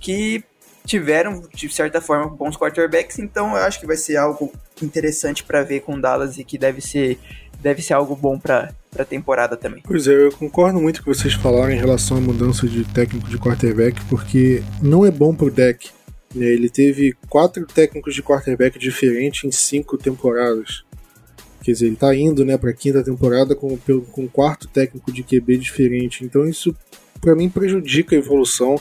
[0.02, 0.44] que
[0.86, 4.52] tiveram, de certa forma, bons quarterbacks, então eu acho que vai ser algo
[4.84, 7.18] interessante para ver com Dallas e que deve ser,
[7.62, 9.82] deve ser algo bom para a temporada também.
[9.88, 13.38] Pois é, eu concordo muito com vocês falaram em relação à mudança de técnico de
[13.38, 15.90] quarterback, porque não é bom pro deck.
[16.36, 16.48] Né?
[16.48, 20.84] Ele teve quatro técnicos de quarterback diferentes em cinco temporadas.
[21.68, 23.78] Quer dizer, ele está indo né, para a quinta temporada com,
[24.18, 26.24] um quarto técnico de QB diferente.
[26.24, 26.74] Então isso,
[27.20, 28.80] para mim, prejudica a evolução.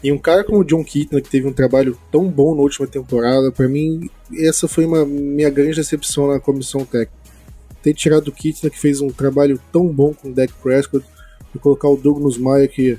[0.00, 2.86] E um cara como o John Keaton, que teve um trabalho tão bom na última
[2.86, 7.18] temporada, para mim, essa foi uma minha grande decepção na comissão técnica.
[7.82, 11.04] Ter tirado o Keaton, que fez um trabalho tão bom com o Dak Prescott,
[11.52, 12.96] e colocar o Douglas Maia, que,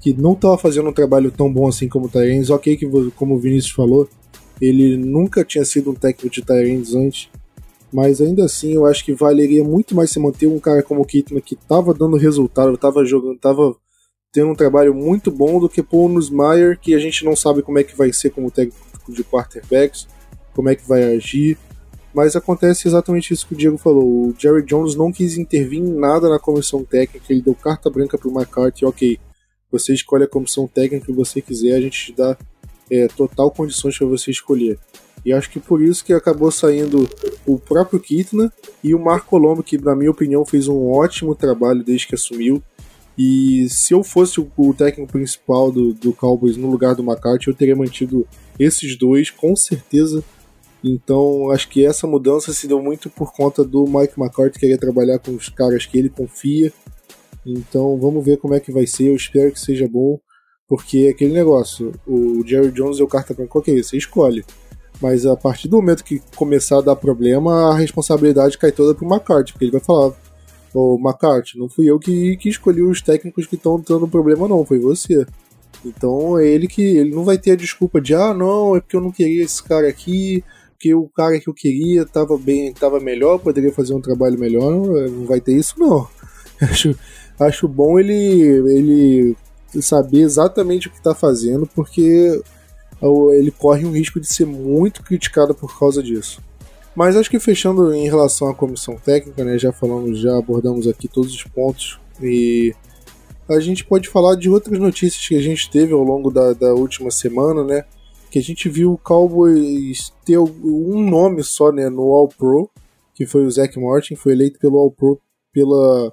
[0.00, 2.48] que não estava fazendo um trabalho tão bom assim como o Tyrens.
[2.48, 4.08] Ok, que como o Vinícius falou,
[4.60, 7.28] ele nunca tinha sido um técnico de Tyrens antes,
[7.92, 11.04] mas ainda assim eu acho que valeria muito mais se manter um cara como o
[11.04, 13.74] Kitman que estava dando resultado, estava jogando, estava
[14.32, 17.62] tendo um trabalho muito bom do que pôr o Nussmeier, que a gente não sabe
[17.62, 20.06] como é que vai ser como técnico de quarterbacks,
[20.54, 21.56] como é que vai agir.
[22.14, 24.04] Mas acontece exatamente isso que o Diego falou.
[24.04, 28.18] O Jerry Jones não quis intervir em nada na comissão técnica, ele deu carta branca
[28.18, 29.18] para o McCarthy, ok,
[29.70, 32.36] você escolhe a comissão técnica que você quiser, a gente te dá
[32.90, 34.78] é, total condições para você escolher.
[35.24, 37.08] E acho que por isso que acabou saindo
[37.46, 38.52] o próprio Kitna
[38.82, 42.62] e o Marco Colombo, que na minha opinião fez um ótimo trabalho desde que assumiu.
[43.16, 47.54] E se eu fosse o, técnico principal do, do Cowboys no lugar do McCarthy, eu
[47.54, 48.26] teria mantido
[48.58, 50.22] esses dois, com certeza.
[50.84, 55.18] Então acho que essa mudança se deu muito por conta do Mike McCarthy querer trabalhar
[55.18, 56.72] com os caras que ele confia.
[57.44, 59.08] Então vamos ver como é que vai ser.
[59.08, 60.20] Eu espero que seja bom,
[60.68, 64.44] porque é aquele negócio, o Jerry Jones é o carta branca, ok, você escolhe.
[65.00, 69.06] Mas a partir do momento que começar a dar problema, a responsabilidade cai toda pro
[69.06, 70.12] McCarthy, porque ele vai falar:
[70.74, 74.64] Ô McCarthy, não fui eu que, que escolhi os técnicos que estão dando problema, não,
[74.64, 75.26] foi você.
[75.84, 78.96] Então é ele que ele não vai ter a desculpa de ah não, é porque
[78.96, 80.42] eu não queria esse cara aqui,
[80.72, 84.70] porque o cara que eu queria estava bem, estava melhor, poderia fazer um trabalho melhor,
[84.70, 86.08] não, não vai ter isso não.
[86.60, 86.92] Acho,
[87.38, 89.36] acho bom ele ele
[89.80, 92.42] saber exatamente o que está fazendo, porque
[93.32, 96.42] ele corre um risco de ser muito criticado por causa disso.
[96.94, 101.06] Mas acho que fechando em relação à comissão técnica, né, já falamos, já abordamos aqui
[101.06, 102.74] todos os pontos e
[103.48, 106.74] a gente pode falar de outras notícias que a gente teve ao longo da, da
[106.74, 107.84] última semana, né?
[108.30, 112.68] Que a gente viu o Cowboys ter um nome só, né, no All Pro,
[113.14, 115.20] que foi o Zach Martin, foi eleito pelo All Pro
[115.52, 116.12] pela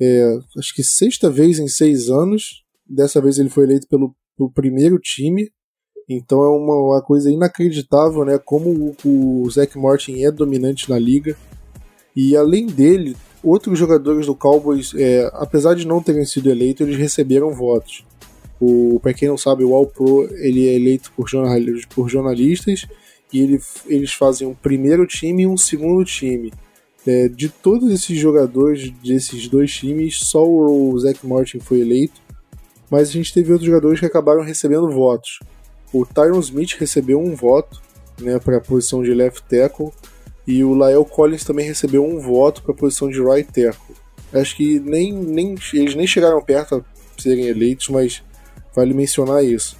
[0.00, 2.62] é, acho que sexta vez em seis anos.
[2.86, 5.50] Dessa vez ele foi eleito pelo, pelo primeiro time
[6.08, 8.38] então é uma, uma coisa inacreditável, né?
[8.38, 11.36] Como o, o Martin é dominante na liga.
[12.14, 16.98] E além dele, outros jogadores do Cowboys, é, apesar de não terem sido eleitos, eles
[16.98, 18.04] receberam votos.
[18.60, 21.58] O, para quem não sabe, o All Pro ele é eleito por, jornal,
[21.94, 22.86] por jornalistas
[23.32, 26.52] e ele, eles fazem um primeiro time e um segundo time.
[27.06, 32.22] É, de todos esses jogadores desses dois times, só o Zach Martin foi eleito,
[32.90, 35.40] mas a gente teve outros jogadores que acabaram recebendo votos.
[35.94, 37.80] O Tyron Smith recebeu um voto
[38.20, 39.92] né, para a posição de left tackle
[40.44, 43.94] e o Lael Collins também recebeu um voto para a posição de right tackle.
[44.32, 48.24] Acho que nem, nem, eles nem chegaram perto a serem eleitos, mas
[48.74, 49.76] vale mencionar isso.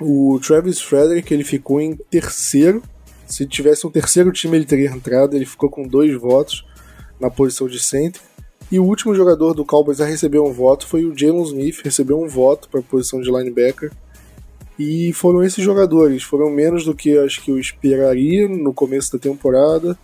[0.00, 2.82] O Travis Frederick ele ficou em terceiro.
[3.26, 5.36] Se tivesse um terceiro time, ele teria entrado.
[5.36, 6.64] Ele ficou com dois votos
[7.20, 8.22] na posição de center.
[8.72, 12.18] E o último jogador do Cowboys a receber um voto foi o Jalen Smith, recebeu
[12.18, 13.92] um voto para a posição de linebacker.
[14.82, 19.18] E foram esses jogadores, foram menos do que acho que eu esperaria no começo da
[19.18, 19.94] temporada.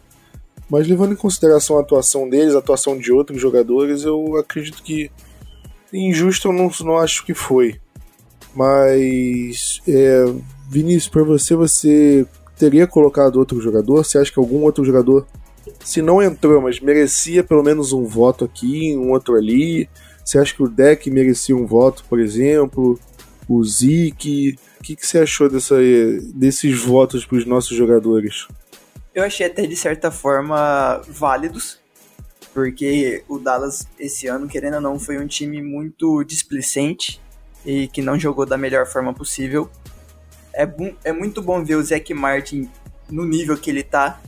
[0.69, 5.11] Mas levando em consideração a atuação deles, a atuação de outros jogadores, eu acredito que
[5.91, 7.81] injusto eu não, não acho que foi.
[8.55, 10.27] Mas, é,
[10.69, 12.27] Vinícius, para você, você
[12.59, 14.05] teria colocado outro jogador?
[14.05, 15.27] Você acha que algum outro jogador,
[15.83, 19.89] se não entrou, mas merecia pelo menos um voto aqui, um outro ali?
[20.23, 23.01] Você acha que o deck merecia um voto, por exemplo?
[23.49, 24.59] O Zeke?
[24.81, 25.77] O que, que você achou dessa,
[26.35, 28.47] desses votos para os nossos jogadores?
[29.15, 31.81] Eu achei até de certa forma válidos,
[32.53, 37.21] porque o Dallas esse ano, querendo ou não, foi um time muito displicente
[37.65, 39.71] e que não jogou da melhor forma possível.
[40.55, 40.69] É,
[41.05, 42.71] é muito bom ver o Zac Martin
[43.11, 44.21] no nível que ele tá.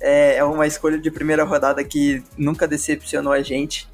[0.00, 3.88] É, é uma escolha de primeira rodada que nunca decepcionou a gente.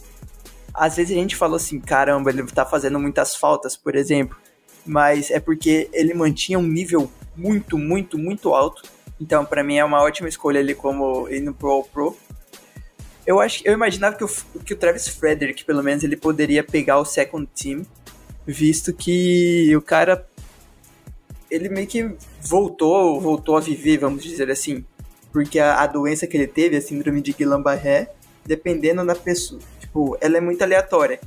[0.75, 4.37] Às vezes a gente falou assim, caramba, ele tá fazendo muitas faltas, por exemplo.
[4.85, 8.83] Mas é porque ele mantinha um nível muito, muito, muito alto
[9.23, 12.17] então, para mim é uma ótima escolha ele como indo pro All Pro.
[13.25, 14.29] Eu acho, eu imaginava que o,
[14.65, 17.87] que o Travis Frederick, pelo menos, ele poderia pegar o second team,
[18.45, 20.27] visto que o cara
[21.49, 22.11] ele meio que
[22.41, 24.85] voltou, voltou a viver, vamos dizer assim,
[25.31, 28.11] porque a, a doença que ele teve, a síndrome de Guillain-Barré,
[28.45, 31.21] dependendo da pessoa, tipo, ela é muito aleatória.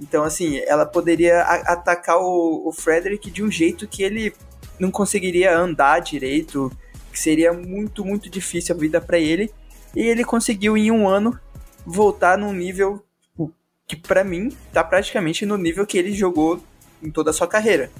[0.00, 4.34] Então, assim, ela poderia atacar o, o Frederick de um jeito que ele
[4.78, 6.72] não conseguiria andar direito,
[7.12, 9.52] que seria muito, muito difícil a vida para ele.
[9.94, 11.38] E ele conseguiu em um ano
[11.86, 13.04] voltar num nível
[13.86, 16.60] que para mim tá praticamente no nível que ele jogou
[17.02, 17.90] em toda a sua carreira.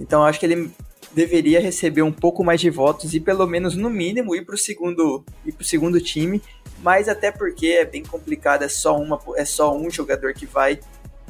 [0.00, 0.70] Então acho que ele
[1.12, 5.24] deveria receber um pouco mais de votos e pelo menos no mínimo ir pro segundo
[5.44, 6.42] ir pro segundo time,
[6.82, 10.78] mas até porque é bem complicado, é só uma é só um jogador que vai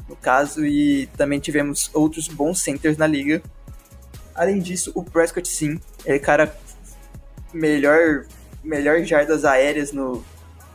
[0.07, 3.41] no caso e também tivemos outros bons centers na liga.
[4.33, 6.55] Além disso, o Prescott sim, é cara
[7.53, 8.25] melhor,
[8.63, 10.23] melhor jardas aéreas no,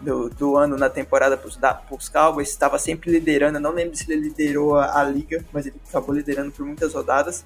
[0.01, 3.61] do, do ano na temporada para os Cowboys, estava sempre liderando.
[3.61, 7.45] Não lembro se ele liderou a, a, liga, mas ele acabou liderando por muitas rodadas.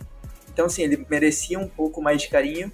[0.52, 2.72] Então, assim, ele merecia um pouco mais de carinho.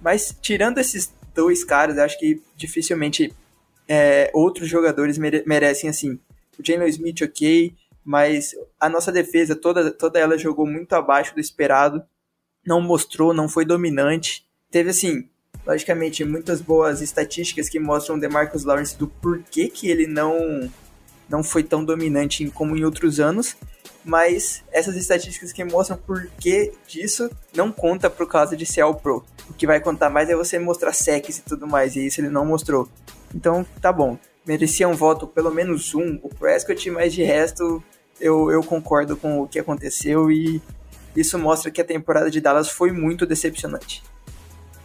[0.00, 3.32] Mas, tirando esses dois caras, acho que dificilmente
[3.88, 6.18] é, outros jogadores mere merecem, assim.
[6.58, 7.74] O Jalen Smith, ok,
[8.06, 12.04] mas a nossa defesa, toda, toda ela jogou muito abaixo do esperado.
[12.64, 14.46] Não mostrou, não foi dominante.
[14.70, 15.28] Teve, assim,
[15.66, 20.70] logicamente, muitas boas estatísticas que mostram o DeMarcus Lawrence do porquê que ele não,
[21.28, 23.56] não foi tão dominante como em outros anos,
[24.04, 29.24] mas essas estatísticas que mostram porquê disso não conta por causa de ser All Pro.
[29.50, 32.30] O que vai contar mais é você mostrar secs e tudo mais, e isso ele
[32.30, 32.88] não mostrou.
[33.34, 34.16] Então, tá bom.
[34.46, 37.82] Merecia um voto, pelo menos um, o Prescott, mas de resto,
[38.20, 40.60] eu, eu concordo com o que aconteceu e
[41.16, 44.02] isso mostra que a temporada de Dallas foi muito decepcionante.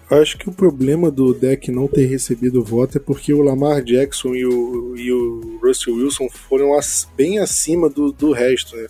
[0.10, 4.36] Acho que o problema do deck não ter recebido voto é porque o Lamar Jackson
[4.36, 8.88] e o, e o Russell Wilson foram as, bem acima do, do resto, né?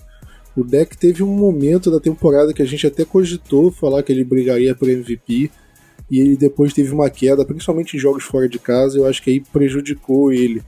[0.56, 4.24] O deck teve um momento da temporada que a gente até cogitou falar que ele
[4.24, 5.52] brigaria por MVP
[6.10, 9.30] e ele depois teve uma queda, principalmente em jogos fora de casa, eu acho que
[9.30, 10.62] aí prejudicou ele.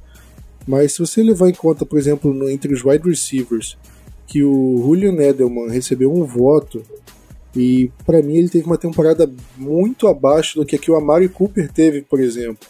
[0.68, 3.78] Mas se você levar em conta, por exemplo, no, entre os wide receivers,
[4.28, 6.84] que o Julian Edelman recebeu um voto
[7.55, 11.72] e para mim ele teve uma temporada muito abaixo do que, que o Amari Cooper
[11.72, 12.68] teve, por exemplo.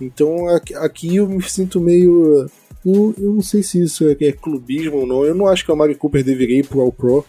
[0.00, 0.46] Então
[0.76, 2.46] aqui eu me sinto meio.
[2.84, 5.24] Eu, eu não sei se isso é, é, clubismo ou não.
[5.24, 7.24] Eu não acho que o Amari Cooper deveria ir pro All Pro.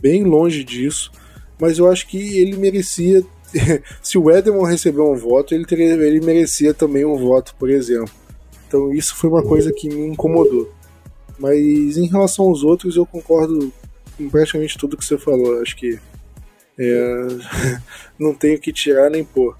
[0.00, 1.10] Bem longe disso.
[1.60, 3.24] Mas eu acho que ele merecia.
[4.02, 8.12] se o Edelman recebeu um voto, ele, teria, ele merecia também um voto, por exemplo.
[8.66, 10.70] Então isso foi uma coisa que me incomodou.
[11.38, 13.72] Mas em relação aos outros, eu concordo
[14.16, 15.60] com praticamente tudo que você falou.
[15.60, 15.98] Acho que
[16.78, 17.26] é,
[18.18, 19.56] não tenho que tirar nem pôr.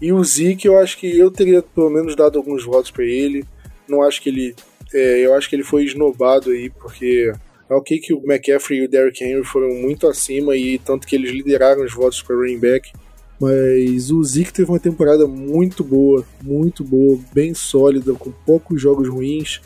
[0.00, 3.44] E o Zeke, eu acho que eu teria pelo menos dado alguns votos para ele.
[3.88, 4.54] Não acho que ele.
[4.92, 7.32] É, eu acho que ele foi esnobado aí, porque
[7.68, 11.16] é ok que o McCaffrey e o Derrick Henry foram muito acima e tanto que
[11.16, 12.92] eles lideraram os votos para running back.
[13.40, 19.08] Mas o Zeke teve uma temporada muito boa, muito boa, bem sólida, com poucos jogos
[19.08, 19.60] ruins,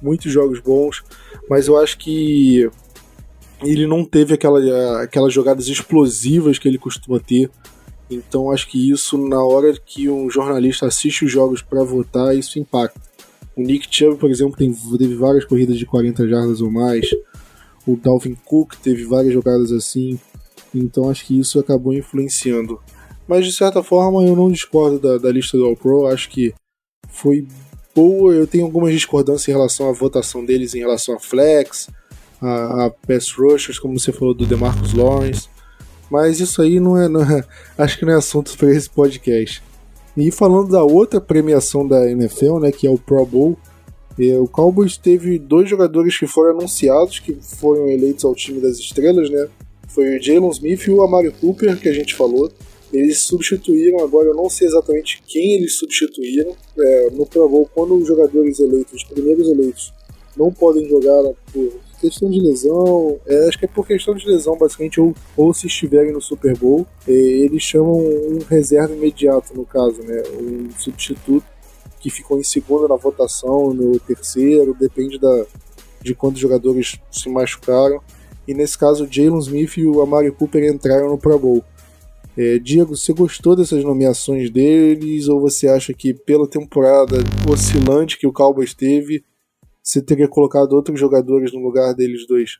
[0.00, 1.02] muitos jogos bons.
[1.48, 2.68] Mas eu acho que
[3.62, 7.48] ele não teve aquela, aquelas jogadas explosivas que ele costuma ter.
[8.10, 12.58] Então acho que isso, na hora que um jornalista assiste os jogos para votar, isso
[12.58, 13.00] impacta.
[13.56, 17.08] O Nick Chubb, por exemplo, tem, teve várias corridas de 40 jardas ou mais.
[17.86, 20.18] O Dalvin Cook teve várias jogadas assim.
[20.74, 22.80] Então acho que isso acabou influenciando.
[23.32, 26.06] Mas de certa forma eu não discordo da, da lista do All Pro.
[26.06, 26.52] Acho que
[27.08, 27.46] foi
[27.94, 28.34] boa.
[28.34, 31.88] Eu tenho algumas discordâncias em relação à votação deles em relação a flex,
[32.42, 35.48] a, a pass rushers, como você falou do DeMarcus Lawrence.
[36.10, 37.42] Mas isso aí não é, não é
[37.78, 39.62] acho que não é assunto para esse podcast.
[40.14, 43.58] E falando da outra premiação da NFL, né, que é o Pro Bowl,
[44.20, 48.76] é, o Cowboys teve dois jogadores que foram anunciados, que foram eleitos ao time das
[48.76, 49.48] estrelas, né?
[49.88, 52.52] Foi o Jalen Smith e o Amari Cooper, que a gente falou.
[52.92, 56.54] Eles substituíram agora, eu não sei exatamente quem eles substituíram.
[56.78, 59.92] É, no Pro Bowl, quando os jogadores eleitos, os primeiros eleitos,
[60.36, 61.22] não podem jogar
[61.52, 65.54] por questão de lesão, é, acho que é por questão de lesão, basicamente, ou, ou
[65.54, 70.22] se estiverem no Super Bowl, é, eles chamam um reserva imediato, no caso, né?
[70.40, 71.46] Um substituto
[72.00, 75.46] que ficou em segundo na votação, no terceiro, depende da,
[76.02, 78.00] de quantos jogadores se machucaram.
[78.46, 81.64] E nesse caso, o Jalen Smith e o Amari Cooper entraram no Pro Bowl.
[82.36, 87.16] É, Diego, você gostou dessas nomeações deles ou você acha que pela temporada
[87.50, 89.24] oscilante que o Cowboys teve,
[89.82, 92.58] você teria colocado outros jogadores no lugar deles dois?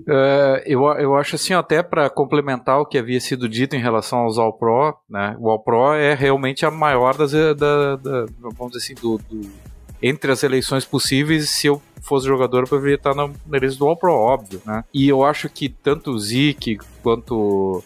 [0.00, 4.20] Uh, eu, eu acho assim, até para complementar o que havia sido dito em relação
[4.20, 5.36] aos All Pro, né?
[5.38, 9.48] O All Pro é realmente a maior das, da, da vamos dizer assim, do, do,
[10.02, 11.50] entre as eleições possíveis.
[11.50, 14.84] Se eu fosse jogador, eu poderia estar na, na lista do All Pro, óbvio, né?
[14.92, 17.82] E eu acho que tanto o Zeke quanto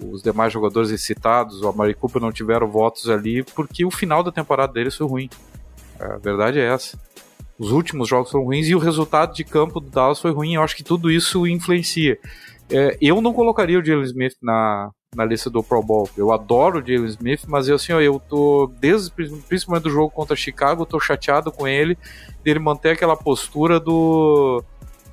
[0.00, 4.32] os demais jogadores citados, o Amari Cooper, não tiveram votos ali porque o final da
[4.32, 5.30] temporada deles foi ruim.
[5.98, 6.98] A verdade é essa.
[7.58, 10.54] Os últimos jogos foram ruins e o resultado de campo do Dallas foi ruim.
[10.54, 12.18] Eu acho que tudo isso influencia.
[12.70, 16.08] É, eu não colocaria o Jalen Smith na, na lista do Pro Bowl.
[16.16, 20.10] Eu adoro o Jalen Smith, mas eu assim, ó, eu tô desde principalmente do jogo
[20.10, 21.96] contra Chicago, tô chateado com ele
[22.42, 24.62] dele manter aquela postura do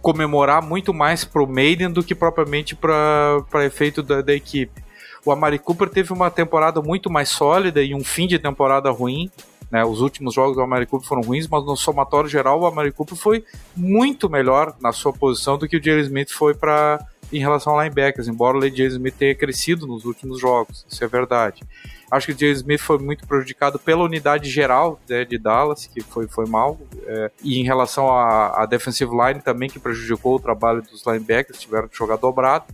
[0.01, 4.83] comemorar muito mais pro Maiden do que propriamente para efeito da, da equipe.
[5.23, 9.29] O Amari Cooper teve uma temporada muito mais sólida e um fim de temporada ruim.
[9.69, 12.91] Né, os últimos jogos do Amari Cooper foram ruins, mas no somatório geral o Amari
[12.91, 13.45] Cooper foi
[13.75, 16.99] muito melhor na sua posição do que o Jerry Smith foi para
[17.31, 21.07] em relação a linebackers, embora o Jerry Smith tenha crescido nos últimos jogos, isso é
[21.07, 21.63] verdade.
[22.12, 26.01] Acho que o Jerry Smith foi muito prejudicado pela unidade geral né, de Dallas, que
[26.01, 30.82] foi, foi mal, é, e em relação à defensive line também, que prejudicou o trabalho
[30.82, 32.66] dos linebackers, tiveram que jogar dobrado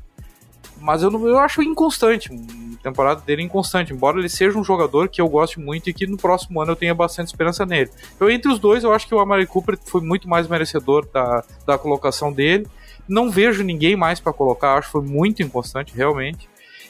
[0.80, 2.30] mas eu, não, eu acho inconstante.
[2.80, 5.94] A temporada dele é inconstante, embora ele seja um jogador que eu goste muito e
[5.94, 7.90] que no próximo ano eu tenha bastante esperança nele.
[8.16, 11.44] Então, entre os dois, eu acho que o Amari Cooper foi muito mais merecedor da,
[11.66, 12.68] da colocação dele.
[13.08, 16.48] Não vejo ninguém mais para colocar, acho que foi muito inconstante, realmente.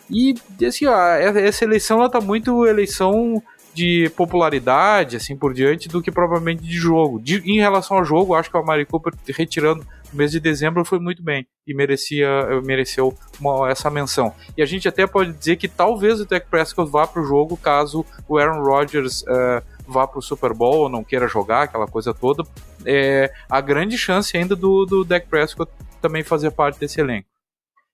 [0.10, 0.36] E,
[0.66, 3.42] assim, ó, essa eleição, ela tá muito eleição
[3.74, 7.20] de popularidade, assim por diante, do que provavelmente de jogo.
[7.20, 10.84] De, em relação ao jogo, acho que o Amari Cooper, retirando o mês de dezembro,
[10.84, 12.28] foi muito bem e merecia,
[12.64, 14.34] mereceu uma, essa menção.
[14.58, 17.56] E a gente até pode dizer que talvez o Dak Prescott vá para o jogo
[17.56, 19.22] caso o Aaron Rodgers.
[19.22, 22.44] Uh, vá para o Super Bowl ou não queira jogar, aquela coisa toda,
[22.86, 27.28] é a grande chance ainda do, do Dak Prescott também fazer parte desse elenco.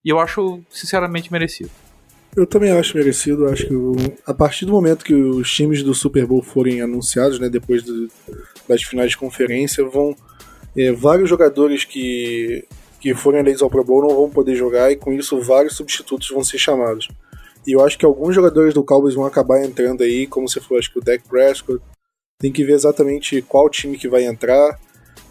[0.03, 1.70] E eu acho, sinceramente, merecido.
[2.36, 3.47] Eu também acho merecido.
[3.47, 3.73] Acho que
[4.25, 8.09] a partir do momento que os times do Super Bowl forem anunciados, né, depois do,
[8.67, 10.15] das finais de conferência, vão
[10.75, 12.65] é, vários jogadores que
[12.99, 16.29] que forem eleitos ao Pro Bowl não vão poder jogar e com isso vários substitutos
[16.29, 17.09] vão ser chamados.
[17.67, 20.79] E eu acho que alguns jogadores do Cowboys vão acabar entrando aí, como você falou,
[20.79, 21.84] acho que o Dak Prescott.
[22.39, 24.79] Tem que ver exatamente qual time que vai entrar.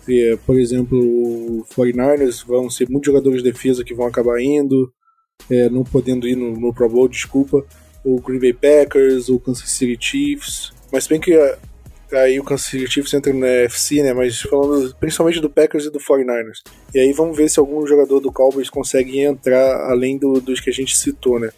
[0.07, 4.93] E, por exemplo, o 49ers vão ser muitos jogadores de defesa que vão acabar indo
[5.51, 7.65] é, não podendo ir no, no, Pro Bowl, desculpa,
[8.05, 11.59] o Green Bay Packers, o Kansas City Chiefs, mas bem que é,
[12.13, 15.91] aí o Kansas City Chiefs entra na FC, né, mas falando principalmente do Packers e
[15.91, 16.63] do 49ers.
[16.95, 20.71] E aí vamos ver se algum jogador do Cowboys consegue entrar além do, dos que
[20.71, 21.51] a gente citou, né.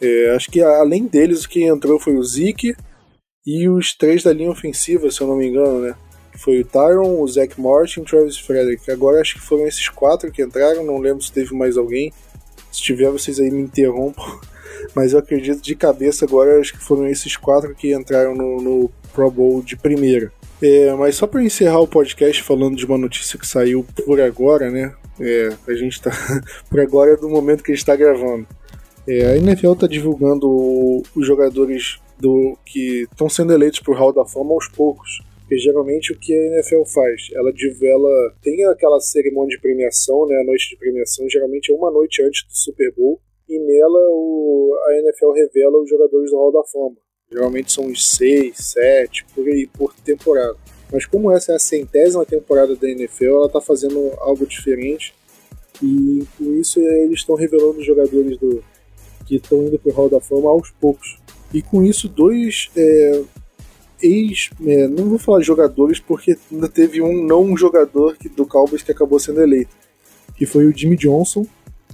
[0.00, 2.74] É, acho que além deles, o que entrou foi o Zeke
[3.46, 5.94] e os três da linha ofensiva, se eu não me engano, né.
[6.36, 8.90] Foi o Tyron, o Zach Martin e o Travis Frederick.
[8.90, 12.12] Agora acho que foram esses quatro que entraram, não lembro se teve mais alguém.
[12.74, 14.40] Se tiver, vocês aí me interrompam.
[14.94, 18.90] Mas eu acredito de cabeça agora, acho que foram esses quatro que entraram no, no
[19.12, 20.32] Pro Bowl de primeira.
[20.62, 24.70] É, mas só para encerrar o podcast falando de uma notícia que saiu por agora,
[24.70, 24.94] né?
[25.20, 26.10] É, a gente tá.
[26.70, 28.46] por agora é do momento que a gente está gravando.
[29.06, 34.12] É, a NFL está divulgando os jogadores do que estão sendo eleitos para o Hall
[34.12, 35.22] da Fama aos poucos.
[35.44, 37.28] Porque geralmente o que a NFL faz?
[37.34, 41.90] Ela, ela tem aquela cerimônia de premiação, né, a noite de premiação, geralmente é uma
[41.90, 46.50] noite antes do Super Bowl, e nela o, a NFL revela os jogadores do Hall
[46.50, 46.96] da Fama.
[47.30, 50.56] Geralmente são uns seis, sete, por aí, por temporada.
[50.90, 55.14] Mas como essa é a centésima temporada da NFL, ela está fazendo algo diferente.
[55.82, 58.62] E com isso eles estão revelando os jogadores do,
[59.26, 61.18] que estão indo para o Hall da Fama aos poucos.
[61.52, 63.22] E com isso, dois é,
[64.02, 64.50] ex.
[64.66, 68.92] É, não vou falar jogadores, porque ainda teve um não jogador que, do Cowboys que
[68.92, 69.74] acabou sendo eleito.
[70.36, 71.46] Que foi o Jimmy Johnson,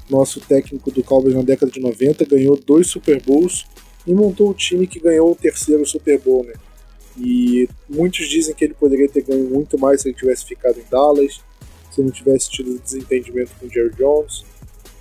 [0.09, 3.67] nosso técnico do Cowboys na década de 90, ganhou dois Super Bowls
[4.07, 6.55] e montou o time que ganhou o terceiro Super Bowl, né?
[7.19, 10.85] E muitos dizem que ele poderia ter ganho muito mais se ele tivesse ficado em
[10.91, 11.41] Dallas,
[11.91, 14.45] se não tivesse tido desentendimento com o Jerry Jones.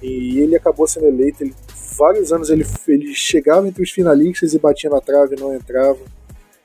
[0.02, 1.44] E ele acabou sendo eleito.
[1.44, 1.54] Ele,
[1.98, 6.00] vários anos ele, ele chegava entre os finalistas e batia na trave e não entrava.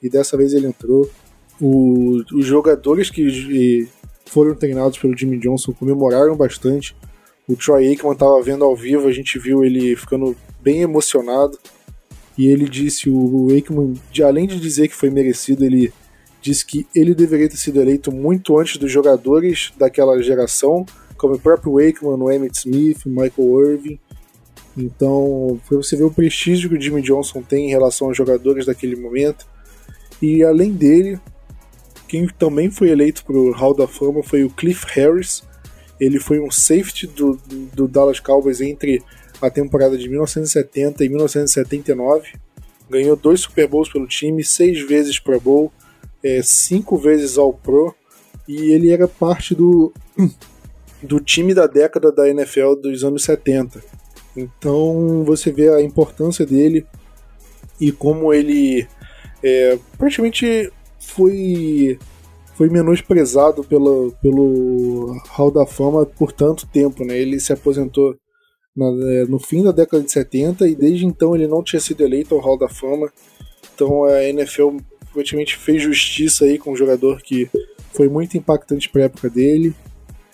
[0.05, 1.11] E dessa vez ele entrou.
[1.59, 3.89] O, os jogadores que
[4.27, 6.95] foram treinados pelo Jimmy Johnson comemoraram bastante.
[7.49, 11.59] O Troy Aikman estava vendo ao vivo, a gente viu ele ficando bem emocionado.
[12.37, 15.91] E ele disse, o Aikman, de, além de dizer que foi merecido, ele
[16.43, 20.85] disse que ele deveria ter sido eleito muito antes dos jogadores daquela geração,
[21.17, 23.99] como o próprio Aikman, o Emmett Smith, o Michael Irving.
[24.77, 28.67] Então, para você ver o prestígio que o Jimmy Johnson tem em relação aos jogadores
[28.67, 29.47] daquele momento.
[30.25, 31.21] E além dele,
[32.09, 35.43] quem também foi eleito para o Hall da Fama foi o Cliff Harris.
[36.01, 37.39] Ele foi um safety do,
[37.75, 39.03] do Dallas Cowboys entre
[39.39, 42.33] a temporada de 1970 e 1979.
[42.89, 45.71] Ganhou dois Super Bowls pelo time, seis vezes Pro Bowl,
[46.23, 47.95] é, cinco vezes All Pro.
[48.49, 49.93] E ele era parte do,
[51.03, 53.85] do time da década da NFL dos anos 70.
[54.35, 56.87] Então você vê a importância dele
[57.79, 58.89] e como ele
[59.45, 61.99] é, praticamente foi
[62.55, 67.19] foi menosprezado pelo, pelo Hall da Fama por tanto tempo, né?
[67.19, 68.17] Ele se aposentou
[68.77, 72.03] na, é, no fim da década de 70 e desde então ele não tinha sido
[72.03, 73.13] eleito ao Hall da Fama.
[73.75, 74.77] Então a NFL
[75.13, 77.51] praticamente fez justiça aí com um jogador que
[77.93, 79.75] foi muito impactante para a época dele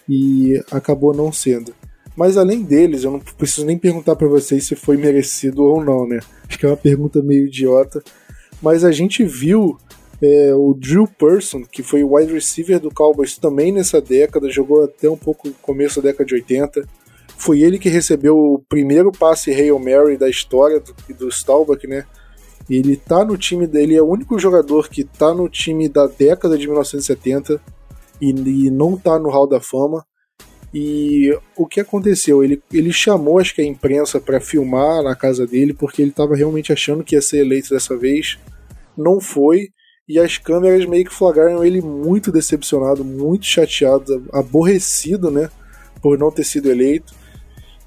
[0.07, 1.73] e acabou não sendo.
[2.15, 6.07] Mas além deles, eu não preciso nem perguntar para vocês se foi merecido ou não,
[6.07, 6.21] né?
[6.47, 8.03] Acho que é uma pergunta meio idiota.
[8.63, 9.79] Mas a gente viu
[10.23, 14.85] é, o Drew Person, que foi o wide receiver do Cowboys também nessa década, jogou
[14.85, 16.87] até um pouco no começo da década de 80.
[17.37, 22.05] Foi ele que recebeu o primeiro passe Hail Mary da história do, do Staubach, né?
[22.69, 26.57] Ele tá no time dele, é o único jogador que tá no time da década
[26.57, 27.61] de 1970
[28.21, 30.05] e, e não tá no Hall da Fama.
[30.73, 32.45] E o que aconteceu?
[32.45, 36.37] Ele, ele chamou, acho que a imprensa para filmar na casa dele, porque ele estava
[36.37, 38.39] realmente achando que ia ser eleito dessa vez.
[38.97, 39.71] Não foi.
[40.09, 45.49] E as câmeras meio que flagraram ele muito decepcionado, muito chateado, aborrecido, né?
[46.01, 47.13] Por não ter sido eleito.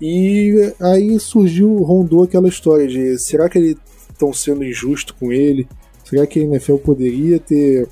[0.02, 3.78] E aí surgiu, rondou aquela história de será que eles
[4.10, 5.68] estão sendo injusto com ele?
[6.04, 7.88] Será que a NFL poderia ter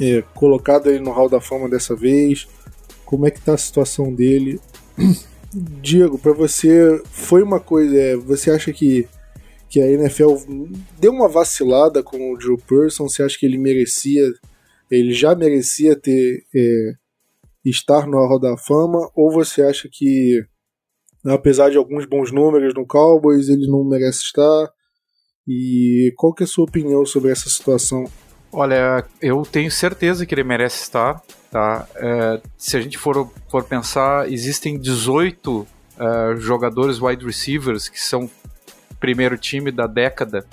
[0.00, 2.48] é, colocado ele no Hall da Fama dessa vez?
[3.12, 4.58] Como é que tá a situação dele?
[5.52, 9.06] Diego, para você foi uma coisa, é, você acha que
[9.68, 10.36] que a NFL
[10.98, 13.06] deu uma vacilada com o Joe Person?
[13.06, 14.32] Você acha que ele merecia,
[14.90, 16.92] ele já merecia ter é,
[17.62, 19.10] estar no Hall da Fama?
[19.14, 20.42] Ou você acha que
[21.22, 24.70] apesar de alguns bons números no Cowboys, ele não merece estar.
[25.46, 28.04] E qual que é a sua opinião sobre essa situação?
[28.50, 31.22] Olha, eu tenho certeza que ele merece estar.
[31.52, 31.86] Tá?
[31.96, 35.66] É, se a gente for, for pensar, existem 18
[35.98, 38.28] é, jogadores wide receivers que são
[38.98, 40.46] primeiro time da década.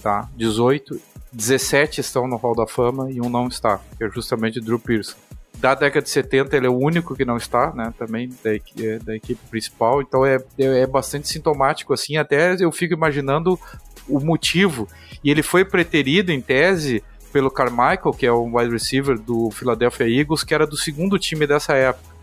[0.00, 0.28] Tá?
[0.36, 1.00] 18,
[1.32, 5.16] 17 estão no Hall da Fama e um não está, que é justamente Drew Pearson
[5.58, 8.98] da década de 70 ele é o único que não está, né, também da, é,
[8.98, 13.58] da equipe principal, então é, é, é bastante sintomático assim, até eu fico imaginando
[14.06, 14.86] o motivo,
[15.22, 17.02] e ele foi preterido em tese
[17.34, 21.48] pelo Carmichael, que é o wide receiver do Philadelphia Eagles, que era do segundo time
[21.48, 22.14] dessa época.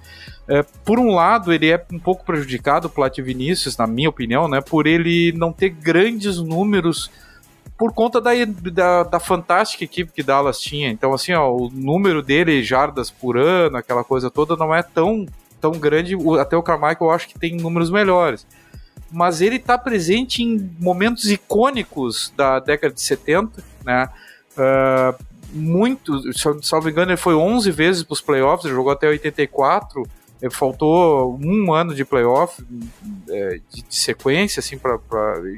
[0.48, 4.62] É, por um lado, ele é um pouco prejudicado, Plat Vinícius, na minha opinião, né,
[4.62, 7.12] por ele não ter grandes números
[7.78, 8.32] por conta da,
[8.72, 10.90] da, da, fantástica equipe que Dallas tinha.
[10.90, 15.26] Então, assim, ó, o número dele, jardas por ano, aquela coisa toda, não é tão,
[15.60, 16.16] tão grande.
[16.40, 18.48] Até o Carmichael eu acho que tem números melhores.
[19.12, 24.08] Mas ele está presente em momentos icônicos da década de 70, né?
[24.58, 26.14] Uh, muito,
[26.82, 30.04] me engano, ele foi 11 vezes para os playoffs, ele jogou até 84
[30.50, 32.64] faltou um ano de playoff
[33.30, 34.98] é, de, sequência, assim, para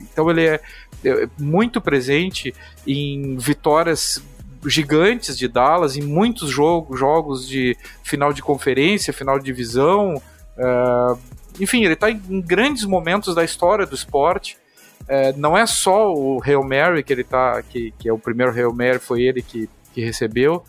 [0.01, 0.59] então ele é,
[1.05, 2.53] é muito presente
[2.85, 4.21] em vitórias
[4.65, 10.15] gigantes de Dallas, em muitos jogo, jogos de final de conferência, final de divisão.
[10.57, 11.19] Uh,
[11.59, 14.57] enfim, ele está em grandes momentos da história do esporte.
[15.03, 18.51] Uh, não é só o Hail Mary que ele tá, que, que é o primeiro
[18.51, 20.63] Hail Mary, foi ele que, que recebeu.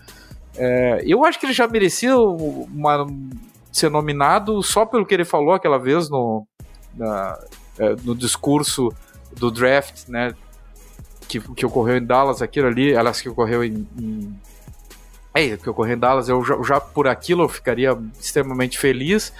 [0.56, 3.06] Uh, eu acho que ele já merecia uma,
[3.72, 6.46] ser nominado só pelo que ele falou aquela vez no,
[6.94, 7.38] na,
[8.04, 8.92] no discurso
[9.36, 10.34] do draft, né?
[11.26, 13.86] que, que ocorreu em Dallas, aquilo ali, aliás, que ocorreu em.
[13.98, 14.34] em
[15.32, 19.32] é, que ocorreu em Dallas, eu já, já, por aquilo eu ficaria extremamente feliz,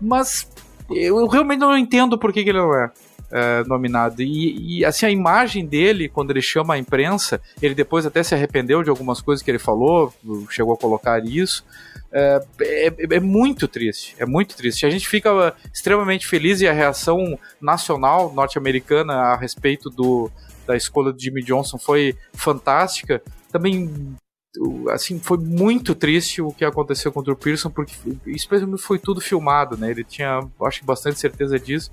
[0.00, 0.48] mas
[0.90, 2.90] eu, eu realmente não entendo por que, que ele não é.
[3.38, 4.22] É, nominado.
[4.22, 8.34] E, e, assim, a imagem dele, quando ele chama a imprensa, ele depois até se
[8.34, 10.10] arrependeu de algumas coisas que ele falou,
[10.48, 11.62] chegou a colocar isso.
[12.10, 14.86] É, é, é, muito triste, é muito triste.
[14.86, 20.30] A gente fica extremamente feliz e a reação nacional norte-americana a respeito do,
[20.66, 23.20] da escolha do Jimmy Johnson foi fantástica.
[23.52, 24.16] Também
[24.88, 27.92] assim, foi muito triste o que aconteceu contra o Pearson, porque
[28.26, 29.90] isso foi tudo filmado, né?
[29.90, 31.90] Ele tinha, acho bastante certeza disso.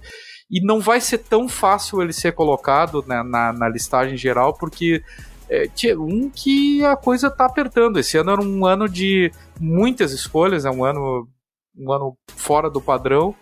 [0.50, 5.04] E não vai ser tão fácil ele ser colocado né, na, na listagem geral, porque
[5.50, 5.68] é,
[5.98, 8.00] um que a coisa tá apertando.
[8.00, 11.28] Esse ano era um ano de muitas escolhas, é um ano,
[11.78, 13.36] um ano fora do padrão.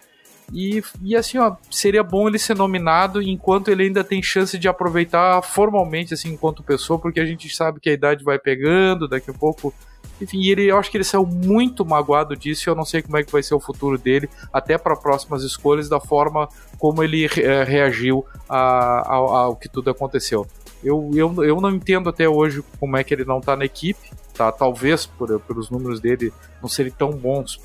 [0.54, 4.68] E, e assim, ó, seria bom ele ser nominado enquanto ele ainda tem chance de
[4.68, 9.32] aproveitar formalmente, assim, enquanto pessoa, porque a gente sabe que a idade vai pegando, daqui
[9.32, 9.74] a pouco.
[10.22, 13.18] Enfim, ele, eu acho que ele saiu muito magoado disso e eu não sei como
[13.18, 16.48] é que vai ser o futuro dele, até para próximas escolhas, da forma
[16.78, 20.48] como ele é, reagiu a, ao, ao que tudo aconteceu.
[20.84, 24.12] Eu, eu, eu não entendo até hoje como é que ele não tá na equipe,
[24.34, 24.52] tá?
[24.52, 27.60] Talvez por, pelos números dele não serem tão bons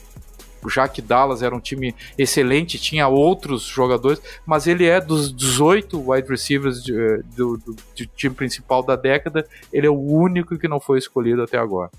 [0.68, 6.10] já que Dallas era um time excelente, tinha outros jogadores, mas ele é dos 18
[6.10, 10.58] wide receivers de, eh, do, do, do time principal da década, ele é o único
[10.58, 11.90] que não foi escolhido até agora.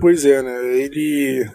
[0.00, 0.78] Pois é, né?
[0.78, 1.46] Ele.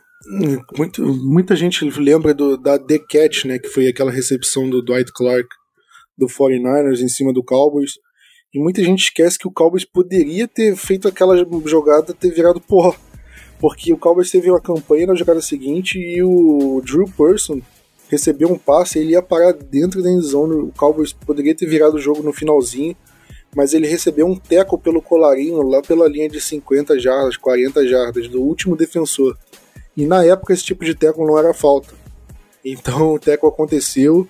[0.77, 2.99] Muito, muita gente lembra do, da The
[3.45, 3.59] né?
[3.59, 5.49] Que foi aquela recepção do Dwight Clark
[6.17, 7.93] do 49ers em cima do Cowboys.
[8.53, 12.95] E muita gente esquece que o Cowboys poderia ter feito aquela jogada ter virado porra
[13.63, 17.61] porque o Cowboys teve uma campanha na jogada seguinte e o Drew Person
[18.09, 21.99] recebeu um passe, ele ia parar dentro da endzone, o Cowboys poderia ter virado o
[21.99, 22.93] jogo no finalzinho,
[23.55, 28.27] mas ele recebeu um teco pelo colarinho lá pela linha de 50 jardas, 40 jardas
[28.27, 29.37] do último defensor.
[29.95, 31.93] E na época esse tipo de teco não era falta.
[32.65, 34.27] Então o teco aconteceu,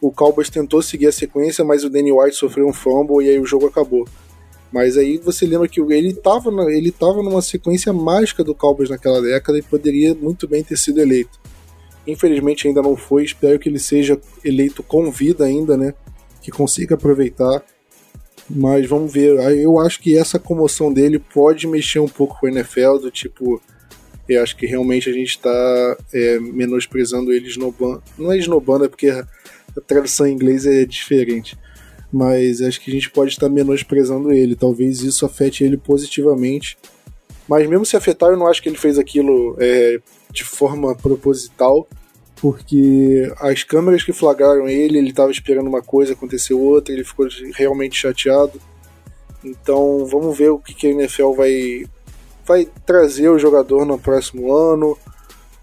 [0.00, 3.38] o Cowboys tentou seguir a sequência, mas o Danny White sofreu um fumble e aí
[3.38, 4.06] o jogo acabou.
[4.72, 9.20] Mas aí você lembra que ele estava ele tava numa sequência mágica do Cowboys naquela
[9.20, 11.38] década e poderia muito bem ter sido eleito.
[12.06, 15.94] Infelizmente ainda não foi, espero que ele seja eleito com vida ainda, né?
[16.40, 17.62] Que consiga aproveitar.
[18.48, 19.36] Mas vamos ver.
[19.58, 23.60] Eu acho que essa comoção dele pode mexer um pouco com o NFL, do tipo.
[24.28, 28.02] Eu acho que realmente a gente está é, menosprezando ele esnobando.
[28.16, 29.26] Não é esnobando, é porque a
[29.86, 31.58] tradução em inglês é diferente
[32.12, 34.54] mas acho que a gente pode estar menosprezando ele.
[34.54, 36.76] Talvez isso afete ele positivamente.
[37.48, 39.98] Mas mesmo se afetar, eu não acho que ele fez aquilo é,
[40.30, 41.88] de forma proposital,
[42.42, 47.28] porque as câmeras que flagraram ele, ele estava esperando uma coisa, aconteceu outra, ele ficou
[47.54, 48.60] realmente chateado.
[49.44, 51.86] Então vamos ver o que, que a NFL vai,
[52.44, 54.98] vai trazer o jogador no próximo ano.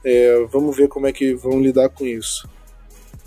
[0.06, 2.48] É, vamos ver como é que vão lidar com isso.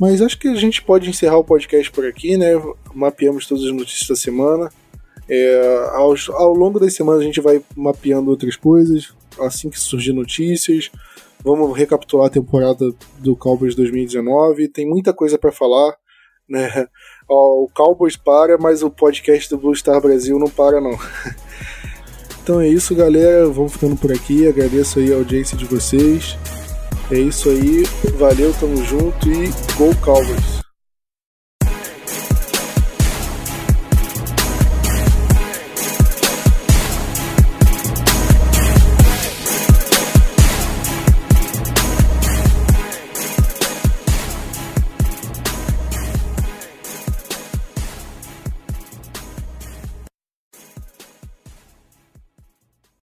[0.00, 2.53] Mas acho que a gente pode encerrar o podcast por aqui, né?
[2.94, 4.70] Mapeamos todas as notícias da semana.
[5.28, 10.14] É, ao, ao longo das semanas a gente vai mapeando outras coisas, assim que surgir
[10.14, 10.90] notícias.
[11.45, 14.68] Vamos recapitular a temporada do Cowboys 2019.
[14.68, 15.97] Tem muita coisa para falar,
[16.49, 16.86] né?
[17.28, 20.97] o Cowboys para, mas o podcast do Blue Star Brasil não para não.
[22.43, 23.47] então é isso, galera.
[23.49, 24.47] Vamos ficando por aqui.
[24.47, 26.36] Agradeço aí a audiência de vocês.
[27.11, 27.84] É isso aí,
[28.16, 30.61] valeu, tamo junto e Go Cowboys!